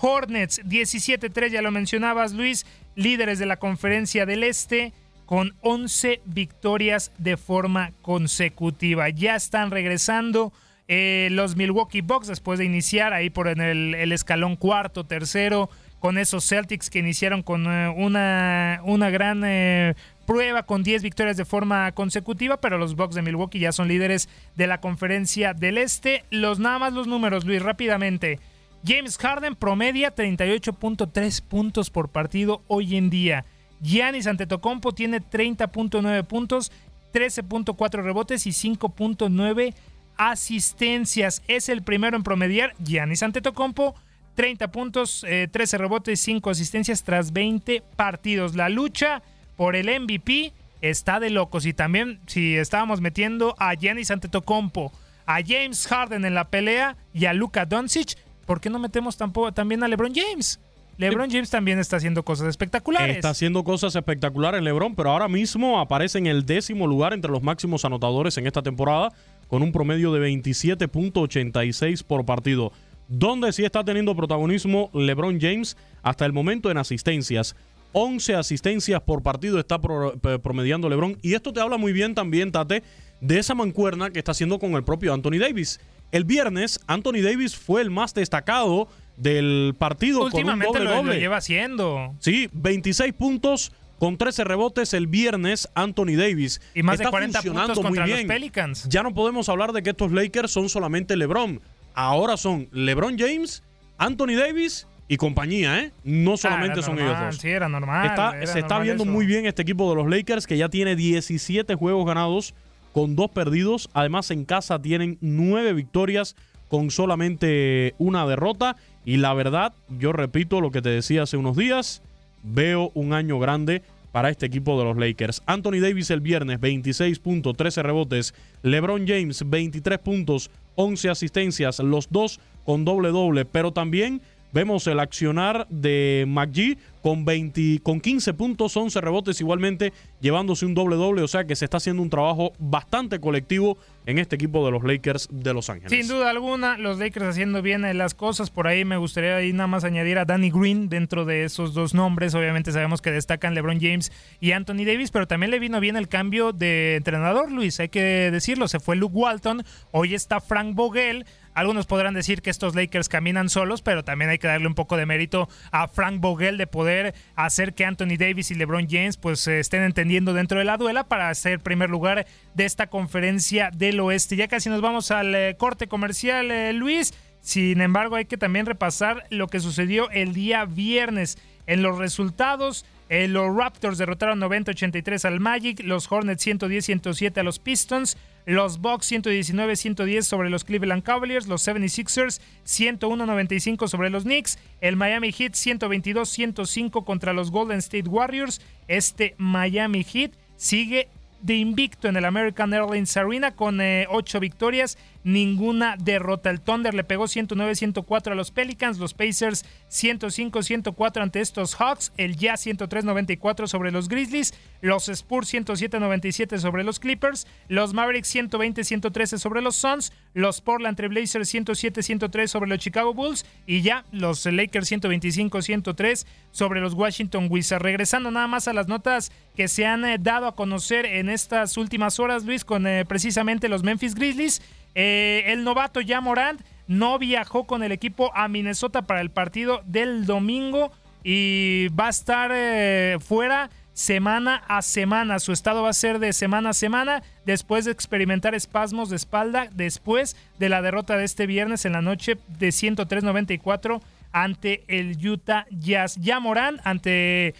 Hornets. 0.00 0.62
17-3, 0.64 1.48
ya 1.50 1.62
lo 1.62 1.70
mencionabas 1.70 2.32
Luis, 2.32 2.66
líderes 2.94 3.38
de 3.38 3.46
la 3.46 3.56
conferencia 3.56 4.26
del 4.26 4.44
Este 4.44 4.92
con 5.26 5.54
11 5.60 6.22
victorias 6.24 7.12
de 7.18 7.36
forma 7.36 7.92
consecutiva. 8.02 9.08
Ya 9.10 9.36
están 9.36 9.70
regresando. 9.70 10.52
Eh, 10.92 11.28
los 11.30 11.54
Milwaukee 11.54 12.00
Bucks 12.00 12.26
después 12.26 12.58
de 12.58 12.64
iniciar 12.64 13.12
ahí 13.12 13.30
por 13.30 13.46
en 13.46 13.60
el, 13.60 13.94
el 13.94 14.10
escalón 14.10 14.56
cuarto, 14.56 15.04
tercero, 15.04 15.70
con 16.00 16.18
esos 16.18 16.48
Celtics 16.48 16.90
que 16.90 16.98
iniciaron 16.98 17.42
con 17.42 17.66
eh, 17.66 17.88
una, 17.88 18.80
una 18.84 19.10
gran 19.10 19.42
eh, 19.44 19.94
prueba 20.26 20.64
con 20.64 20.82
10 20.82 21.02
victorias 21.02 21.36
de 21.36 21.44
forma 21.44 21.92
consecutiva, 21.92 22.56
pero 22.56 22.78
los 22.78 22.96
Bucks 22.96 23.14
de 23.14 23.22
Milwaukee 23.22 23.60
ya 23.60 23.70
son 23.70 23.86
líderes 23.86 24.28
de 24.56 24.66
la 24.66 24.80
conferencia 24.80 25.54
del 25.54 25.78
Este. 25.78 26.24
Los 26.30 26.58
nada 26.58 26.78
más 26.78 26.94
los 26.94 27.06
números, 27.06 27.44
Luis, 27.44 27.62
rápidamente. 27.62 28.40
James 28.84 29.18
Harden 29.18 29.54
promedia 29.54 30.14
38.3 30.14 31.42
puntos 31.42 31.90
por 31.90 32.08
partido 32.08 32.62
hoy 32.66 32.96
en 32.96 33.10
día. 33.10 33.44
Giannis 33.82 34.26
Antetokounmpo 34.26 34.92
tiene 34.92 35.20
30.9 35.20 36.24
puntos, 36.24 36.72
13.4 37.12 38.02
rebotes 38.02 38.46
y 38.46 38.50
5.9 38.50 39.74
asistencias. 40.16 41.42
Es 41.46 41.68
el 41.68 41.82
primero 41.82 42.16
en 42.16 42.22
promediar 42.22 42.74
Giannis 42.78 43.22
Antetokounmpo 43.22 43.94
30 44.34 44.70
puntos, 44.70 45.24
13 45.50 45.76
eh, 45.76 45.78
rebotes, 45.78 46.20
5 46.20 46.50
asistencias 46.50 47.02
tras 47.02 47.32
20 47.32 47.82
partidos. 47.96 48.54
La 48.54 48.68
lucha 48.68 49.22
por 49.56 49.76
el 49.76 49.86
MVP 50.00 50.52
está 50.80 51.20
de 51.20 51.30
locos. 51.30 51.66
Y 51.66 51.74
también, 51.74 52.20
si 52.26 52.56
estábamos 52.56 53.00
metiendo 53.00 53.54
a 53.58 53.74
Giannis 53.74 54.10
Antetokounmpo, 54.10 54.92
a 55.26 55.40
James 55.46 55.86
Harden 55.86 56.24
en 56.24 56.34
la 56.34 56.48
pelea 56.48 56.96
y 57.12 57.26
a 57.26 57.32
Luka 57.32 57.66
Doncic, 57.66 58.16
¿por 58.46 58.60
qué 58.60 58.70
no 58.70 58.78
metemos 58.78 59.16
tampoco, 59.16 59.52
también 59.52 59.82
a 59.82 59.88
LeBron 59.88 60.12
James? 60.14 60.58
LeBron 61.00 61.30
James 61.30 61.48
también 61.48 61.78
está 61.78 61.96
haciendo 61.96 62.22
cosas 62.24 62.48
espectaculares. 62.48 63.16
Está 63.16 63.30
haciendo 63.30 63.64
cosas 63.64 63.96
espectaculares 63.96 64.60
LeBron, 64.60 64.94
pero 64.94 65.10
ahora 65.10 65.28
mismo 65.28 65.80
aparece 65.80 66.18
en 66.18 66.26
el 66.26 66.44
décimo 66.44 66.86
lugar 66.86 67.14
entre 67.14 67.30
los 67.30 67.42
máximos 67.42 67.86
anotadores 67.86 68.36
en 68.36 68.46
esta 68.46 68.60
temporada 68.60 69.10
con 69.48 69.62
un 69.62 69.72
promedio 69.72 70.12
de 70.12 70.20
27.86 70.30 72.04
por 72.04 72.26
partido 72.26 72.72
donde 73.10 73.52
sí 73.52 73.64
está 73.64 73.84
teniendo 73.84 74.14
protagonismo 74.16 74.88
LeBron 74.94 75.38
James 75.40 75.76
hasta 76.02 76.24
el 76.24 76.32
momento 76.32 76.70
en 76.70 76.78
asistencias. 76.78 77.56
11 77.92 78.36
asistencias 78.36 79.02
por 79.02 79.22
partido 79.22 79.58
está 79.58 79.80
promediando 79.80 80.88
LeBron. 80.88 81.18
Y 81.20 81.34
esto 81.34 81.52
te 81.52 81.60
habla 81.60 81.76
muy 81.76 81.92
bien 81.92 82.14
también, 82.14 82.52
Tate, 82.52 82.84
de 83.20 83.38
esa 83.38 83.54
mancuerna 83.56 84.10
que 84.10 84.20
está 84.20 84.30
haciendo 84.30 84.60
con 84.60 84.74
el 84.74 84.84
propio 84.84 85.12
Anthony 85.12 85.38
Davis. 85.40 85.80
El 86.12 86.24
viernes, 86.24 86.80
Anthony 86.86 87.20
Davis 87.22 87.56
fue 87.56 87.82
el 87.82 87.90
más 87.90 88.14
destacado 88.14 88.88
del 89.16 89.74
partido 89.76 90.24
Últimamente 90.24 90.78
con 90.78 90.86
un 90.86 90.94
doble, 90.94 91.14
lo, 91.14 91.20
lleva 91.20 91.38
haciendo. 91.38 92.14
Sí, 92.20 92.48
26 92.52 93.12
puntos 93.12 93.72
con 93.98 94.16
13 94.16 94.44
rebotes 94.44 94.94
el 94.94 95.08
viernes 95.08 95.68
Anthony 95.74 96.16
Davis. 96.16 96.60
Y 96.74 96.84
más 96.84 97.00
de 97.00 97.08
40 97.08 97.42
puntos 97.42 97.80
contra 97.80 98.06
los 98.06 98.24
Pelicans. 98.24 98.88
Ya 98.88 99.02
no 99.02 99.12
podemos 99.12 99.48
hablar 99.48 99.72
de 99.72 99.82
que 99.82 99.90
estos 99.90 100.12
Lakers 100.12 100.52
son 100.52 100.68
solamente 100.68 101.16
LeBron 101.16 101.60
ahora 101.94 102.36
son 102.36 102.68
LeBron 102.72 103.18
James, 103.18 103.62
Anthony 103.98 104.34
Davis 104.38 104.86
y 105.08 105.16
compañía, 105.16 105.80
¿eh? 105.80 105.92
No 106.04 106.36
solamente 106.36 106.82
son 106.82 106.98
ellos 106.98 107.18
dos. 107.18 107.36
Sí, 107.38 107.48
era 107.48 107.68
normal. 107.68 108.14
se 108.46 108.60
está 108.60 108.78
viendo 108.78 109.04
muy 109.04 109.26
bien 109.26 109.46
este 109.46 109.62
equipo 109.62 109.90
de 109.90 109.96
los 109.96 110.08
Lakers 110.08 110.46
que 110.46 110.56
ya 110.56 110.68
tiene 110.68 110.96
17 110.96 111.74
juegos 111.74 112.06
ganados 112.06 112.54
con 112.92 113.16
dos 113.16 113.30
perdidos. 113.30 113.90
Además, 113.92 114.30
en 114.30 114.44
casa 114.44 114.80
tienen 114.80 115.18
nueve 115.20 115.72
victorias 115.72 116.36
con 116.68 116.90
solamente 116.90 117.94
una 117.98 118.26
derrota. 118.26 118.76
Y 119.04 119.16
la 119.16 119.34
verdad, 119.34 119.72
yo 119.88 120.12
repito 120.12 120.60
lo 120.60 120.70
que 120.70 120.82
te 120.82 120.90
decía 120.90 121.24
hace 121.24 121.36
unos 121.36 121.56
días, 121.56 122.02
veo 122.42 122.90
un 122.94 123.12
año 123.12 123.38
grande 123.38 123.82
para 124.12 124.30
este 124.30 124.46
equipo 124.46 124.78
de 124.78 124.84
los 124.84 124.96
Lakers. 124.96 125.42
Anthony 125.46 125.80
Davis 125.80 126.10
el 126.10 126.20
viernes, 126.20 126.60
26 126.60 127.18
puntos, 127.18 127.56
13 127.56 127.82
rebotes. 127.82 128.34
LeBron 128.62 129.06
James, 129.06 129.44
23 129.48 129.98
puntos, 129.98 130.50
11 130.74 131.10
asistencias, 131.10 131.78
los 131.78 132.08
dos 132.10 132.40
con 132.64 132.84
doble 132.84 133.08
doble, 133.10 133.44
pero 133.44 133.72
también 133.72 134.20
vemos 134.52 134.86
el 134.86 135.00
accionar 135.00 135.66
de 135.68 136.24
McGee 136.26 136.78
con, 137.02 137.24
20, 137.24 137.80
con 137.82 138.00
15 138.00 138.34
puntos, 138.34 138.76
11 138.76 139.00
rebotes 139.00 139.40
igualmente, 139.40 139.92
llevándose 140.20 140.66
un 140.66 140.74
doble 140.74 140.96
doble, 140.96 141.22
o 141.22 141.28
sea 141.28 141.44
que 141.44 141.56
se 141.56 141.64
está 141.64 141.78
haciendo 141.78 142.02
un 142.02 142.10
trabajo 142.10 142.52
bastante 142.58 143.20
colectivo 143.20 143.78
en 144.06 144.18
este 144.18 144.36
equipo 144.36 144.64
de 144.64 144.72
los 144.72 144.82
Lakers 144.82 145.28
de 145.30 145.54
Los 145.54 145.70
Ángeles. 145.70 145.90
Sin 145.90 146.08
duda 146.08 146.30
alguna, 146.30 146.76
los 146.76 146.98
Lakers 146.98 147.26
haciendo 147.26 147.62
bien 147.62 147.82
las 147.96 148.14
cosas, 148.14 148.50
por 148.50 148.66
ahí 148.66 148.84
me 148.84 148.96
gustaría 148.96 149.36
ahí 149.36 149.52
nada 149.52 149.66
más 149.66 149.84
añadir 149.84 150.18
a 150.18 150.24
Danny 150.24 150.50
Green 150.50 150.88
dentro 150.88 151.24
de 151.24 151.44
esos 151.44 151.74
dos 151.74 151.94
nombres, 151.94 152.34
obviamente 152.34 152.72
sabemos 152.72 153.00
que 153.00 153.10
destacan 153.10 153.54
LeBron 153.54 153.80
James 153.80 154.12
y 154.40 154.52
Anthony 154.52 154.84
Davis, 154.84 155.10
pero 155.10 155.26
también 155.26 155.50
le 155.50 155.58
vino 155.58 155.80
bien 155.80 155.96
el 155.96 156.08
cambio 156.08 156.52
de 156.52 156.96
entrenador, 156.96 157.50
Luis, 157.50 157.80
hay 157.80 157.88
que 157.88 158.30
decirlo, 158.30 158.68
se 158.68 158.80
fue 158.80 158.96
Luke 158.96 159.16
Walton, 159.16 159.64
hoy 159.92 160.14
está 160.14 160.40
Frank 160.40 160.74
Vogel, 160.74 161.24
algunos 161.60 161.86
podrán 161.86 162.14
decir 162.14 162.40
que 162.40 162.48
estos 162.48 162.74
Lakers 162.74 163.08
caminan 163.08 163.50
solos, 163.50 163.82
pero 163.82 164.02
también 164.02 164.30
hay 164.30 164.38
que 164.38 164.46
darle 164.46 164.66
un 164.66 164.74
poco 164.74 164.96
de 164.96 165.04
mérito 165.04 165.48
a 165.70 165.88
Frank 165.88 166.18
Vogel 166.20 166.56
de 166.56 166.66
poder 166.66 167.14
hacer 167.36 167.74
que 167.74 167.84
Anthony 167.84 168.16
Davis 168.18 168.50
y 168.50 168.54
LeBron 168.54 168.88
James 168.88 169.18
pues 169.18 169.46
estén 169.46 169.82
entendiendo 169.82 170.32
dentro 170.32 170.58
de 170.58 170.64
la 170.64 170.78
duela 170.78 171.04
para 171.04 171.34
ser 171.34 171.60
primer 171.60 171.90
lugar 171.90 172.26
de 172.54 172.64
esta 172.64 172.86
conferencia 172.86 173.70
del 173.74 174.00
oeste. 174.00 174.36
Ya 174.36 174.48
casi 174.48 174.70
nos 174.70 174.80
vamos 174.80 175.10
al 175.10 175.34
eh, 175.34 175.54
corte 175.58 175.86
comercial, 175.86 176.50
eh, 176.50 176.72
Luis. 176.72 177.12
Sin 177.42 177.80
embargo, 177.80 178.16
hay 178.16 178.24
que 178.24 178.36
también 178.36 178.66
repasar 178.66 179.24
lo 179.30 179.46
que 179.46 179.60
sucedió 179.60 180.10
el 180.10 180.32
día 180.32 180.64
viernes 180.64 181.38
en 181.66 181.82
los 181.82 181.98
resultados. 181.98 182.86
Eh, 183.10 183.26
los 183.26 183.54
Raptors 183.54 183.98
derrotaron 183.98 184.40
90-83 184.40 185.24
al 185.24 185.40
Magic, 185.40 185.82
los 185.82 186.10
Hornets 186.10 186.46
110-107 186.46 187.38
a 187.38 187.42
los 187.42 187.58
Pistons, 187.58 188.16
los 188.46 188.80
Bucks 188.80 189.10
119-110 189.10 190.22
sobre 190.22 190.48
los 190.48 190.62
Cleveland 190.62 191.02
Cavaliers, 191.02 191.48
los 191.48 191.66
76ers 191.66 192.40
101-95 192.64 193.88
sobre 193.88 194.10
los 194.10 194.22
Knicks, 194.22 194.60
el 194.80 194.94
Miami 194.94 195.32
Heat 195.32 195.54
122-105 195.54 197.04
contra 197.04 197.32
los 197.32 197.50
Golden 197.50 197.78
State 197.78 198.08
Warriors. 198.08 198.60
Este 198.86 199.34
Miami 199.38 200.04
Heat 200.04 200.30
sigue 200.56 201.08
de 201.42 201.56
invicto 201.56 202.06
en 202.06 202.16
el 202.16 202.24
American 202.24 202.72
Airlines 202.72 203.16
Arena 203.16 203.50
con 203.50 203.80
8 203.80 203.82
eh, 203.82 204.40
victorias 204.40 204.98
ninguna 205.24 205.96
derrota. 205.96 206.50
El 206.50 206.60
Thunder 206.60 206.94
le 206.94 207.04
pegó 207.04 207.24
109-104 207.24 208.32
a 208.32 208.34
los 208.34 208.50
Pelicans, 208.50 208.98
los 208.98 209.14
Pacers 209.14 209.64
105-104 209.90 211.22
ante 211.22 211.40
estos 211.40 211.74
Hawks, 211.74 212.12
el 212.16 212.36
Jazz 212.36 212.66
103-94 212.66 213.66
sobre 213.66 213.90
los 213.90 214.08
Grizzlies, 214.08 214.54
los 214.80 215.08
Spurs 215.08 215.52
107-97 215.52 216.58
sobre 216.58 216.84
los 216.84 217.00
Clippers, 217.00 217.46
los 217.68 217.92
Mavericks 217.92 218.34
120-113 218.34 219.38
sobre 219.38 219.62
los 219.62 219.76
Suns, 219.76 220.12
los 220.34 220.60
Portland 220.60 220.96
Trailblazers 220.96 221.52
107-103 221.52 222.46
sobre 222.46 222.68
los 222.68 222.78
Chicago 222.78 223.14
Bulls 223.14 223.44
y 223.66 223.82
ya 223.82 224.04
los 224.12 224.46
Lakers 224.46 224.90
125-103 224.92 226.26
sobre 226.50 226.80
los 226.80 226.94
Washington 226.94 227.48
Wizards. 227.50 227.82
Regresando 227.82 228.30
nada 228.30 228.46
más 228.46 228.68
a 228.68 228.72
las 228.72 228.88
notas 228.88 229.32
que 229.54 229.68
se 229.68 229.86
han 229.86 230.04
eh, 230.04 230.18
dado 230.18 230.46
a 230.46 230.54
conocer 230.54 231.06
en 231.06 231.28
estas 231.28 231.76
últimas 231.76 232.18
horas, 232.18 232.44
Luis, 232.44 232.64
con 232.64 232.86
eh, 232.86 233.04
precisamente 233.04 233.68
los 233.68 233.82
Memphis 233.82 234.14
Grizzlies. 234.14 234.62
Eh, 234.94 235.44
el 235.46 235.64
novato 235.64 236.00
ya 236.00 236.20
Morant 236.20 236.60
no 236.86 237.18
viajó 237.18 237.66
con 237.66 237.82
el 237.82 237.92
equipo 237.92 238.32
a 238.34 238.48
Minnesota 238.48 239.02
para 239.02 239.20
el 239.20 239.30
partido 239.30 239.82
del 239.86 240.26
domingo 240.26 240.90
y 241.22 241.88
va 241.88 242.06
a 242.06 242.10
estar 242.10 243.20
fuera 243.20 243.70
semana 244.00 244.62
a 244.66 244.82
semana. 244.82 245.38
Su 245.38 245.52
estado 245.52 245.82
va 245.82 245.90
a 245.90 245.94
ser 245.94 246.18
de 246.18 246.32
semana 246.32 246.70
a 246.70 246.74
semana 246.74 247.22
después 247.44 247.84
de 247.84 247.92
experimentar 247.92 248.54
espasmos 248.54 249.10
de 249.10 249.16
espalda 249.16 249.68
después 249.72 250.36
de 250.58 250.68
la 250.68 250.80
derrota 250.82 251.16
de 251.16 251.24
este 251.24 251.46
viernes 251.46 251.84
en 251.84 251.92
la 251.92 252.00
noche 252.00 252.38
de 252.48 252.68
103-94 252.68 254.00
ante 254.32 254.84
el 254.88 255.16
Utah 255.26 255.66
Jazz. 255.70 256.16
Ya 256.16 256.40
Morán 256.40 256.80
ante 256.84 257.54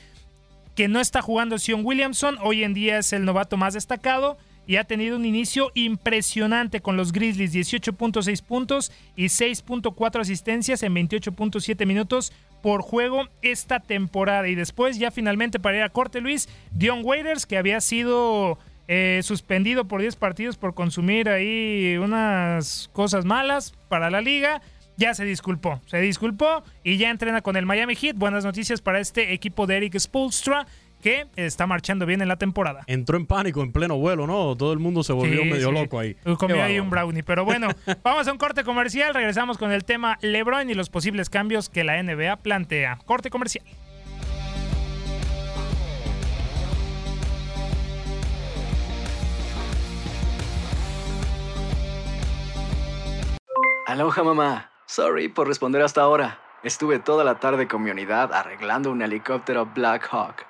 que 0.75 0.89
no 0.89 1.01
está 1.01 1.21
jugando 1.21 1.59
Sion 1.59 1.85
Williamson, 1.85 2.39
hoy 2.41 2.65
en 2.65 2.73
día 2.73 2.99
es 2.99 3.13
el 3.13 3.25
novato 3.25 3.57
más 3.57 3.75
destacado 3.75 4.39
y 4.71 4.77
ha 4.77 4.85
tenido 4.85 5.17
un 5.17 5.27
inicio 5.27 5.73
impresionante 5.75 6.81
con 6.81 6.97
los 6.97 7.11
Grizzlies, 7.11 7.53
18.6 7.53 8.41
puntos 8.41 8.93
y 9.17 9.25
6.4 9.25 10.21
asistencias 10.21 10.85
en 10.85 10.95
28.7 10.95 11.85
minutos 11.87 12.33
por 12.63 12.83
juego 12.83 13.27
esta 13.43 13.81
temporada. 13.81 14.47
Y 14.47 14.55
después 14.55 14.97
ya 14.97 15.11
finalmente 15.11 15.59
para 15.59 15.79
ir 15.79 15.83
a 15.83 15.89
corte, 15.89 16.21
Luis, 16.21 16.49
Dion 16.71 17.01
Waiters, 17.03 17.47
que 17.47 17.59
había 17.59 17.81
sido 17.81 18.61
eh, 18.87 19.23
suspendido 19.25 19.89
por 19.89 20.03
10 20.03 20.15
partidos 20.15 20.57
por 20.57 20.73
consumir 20.75 21.29
ahí 21.29 21.97
unas 21.97 22.91
cosas 22.93 23.25
malas 23.25 23.75
para 23.89 24.09
la 24.09 24.21
liga. 24.21 24.63
Ya 24.97 25.15
se 25.15 25.25
disculpó, 25.25 25.81
se 25.87 26.01
disculpó 26.01 26.63
y 26.85 26.97
ya 26.97 27.11
entrena 27.11 27.43
con 27.43 27.57
el 27.57 27.67
Miami 27.67 27.97
Heat. 27.97 28.15
Buenas 28.15 28.45
noticias 28.45 28.81
para 28.81 29.01
este 29.01 29.33
equipo 29.33 29.67
de 29.67 29.79
Eric 29.79 29.99
Spolstra 29.99 30.69
que 31.01 31.27
está 31.37 31.67
marchando 31.67 32.07
bien 32.07 32.23
en 32.23 32.29
la 32.29 32.37
temporada. 32.37 32.83
Entró 32.87 33.17
en 33.17 33.27
pánico 33.27 33.63
en 33.63 33.73
pleno 33.73 33.97
vuelo, 33.99 34.27
¿no? 34.27 34.57
Todo 34.57 34.73
el 34.73 34.79
mundo 34.79 35.03
se 35.03 35.13
volvió 35.13 35.45
medio 35.45 35.73
loco 35.73 35.99
ahí. 35.99 36.15
Comió 36.39 36.63
ahí 36.63 36.79
un 36.79 36.91
brownie. 36.91 37.23
Pero 37.23 37.45
bueno, 37.45 37.69
vamos 38.03 38.29
a 38.29 38.33
un 38.33 38.39
corte 38.39 38.65
comercial. 38.65 39.15
Regresamos 39.15 39.59
con 39.59 39.73
el 39.73 39.85
tema 39.85 40.19
LeBron 40.21 40.71
y 40.71 40.75
los 40.75 40.91
posibles 40.91 41.31
cambios 41.31 41.69
que 41.69 41.85
la 41.85 42.03
NBA 42.03 42.37
plantea. 42.37 42.99
Corte 43.07 43.31
comercial. 43.31 43.65
Aloha 53.87 54.23
mamá. 54.23 54.71
Sorry 54.87 55.29
por 55.29 55.49
responder 55.49 55.83
hasta 55.83 56.01
ahora. 56.01 56.39
Estuve 56.63 56.99
toda 56.99 57.25
la 57.25 57.41
tarde 57.41 57.67
con 57.67 57.83
mi 57.83 57.91
unidad 57.91 58.33
arreglando 58.33 58.91
un 58.91 59.03
helicóptero 59.03 59.67
Black 59.67 60.07
Hawk. 60.13 60.50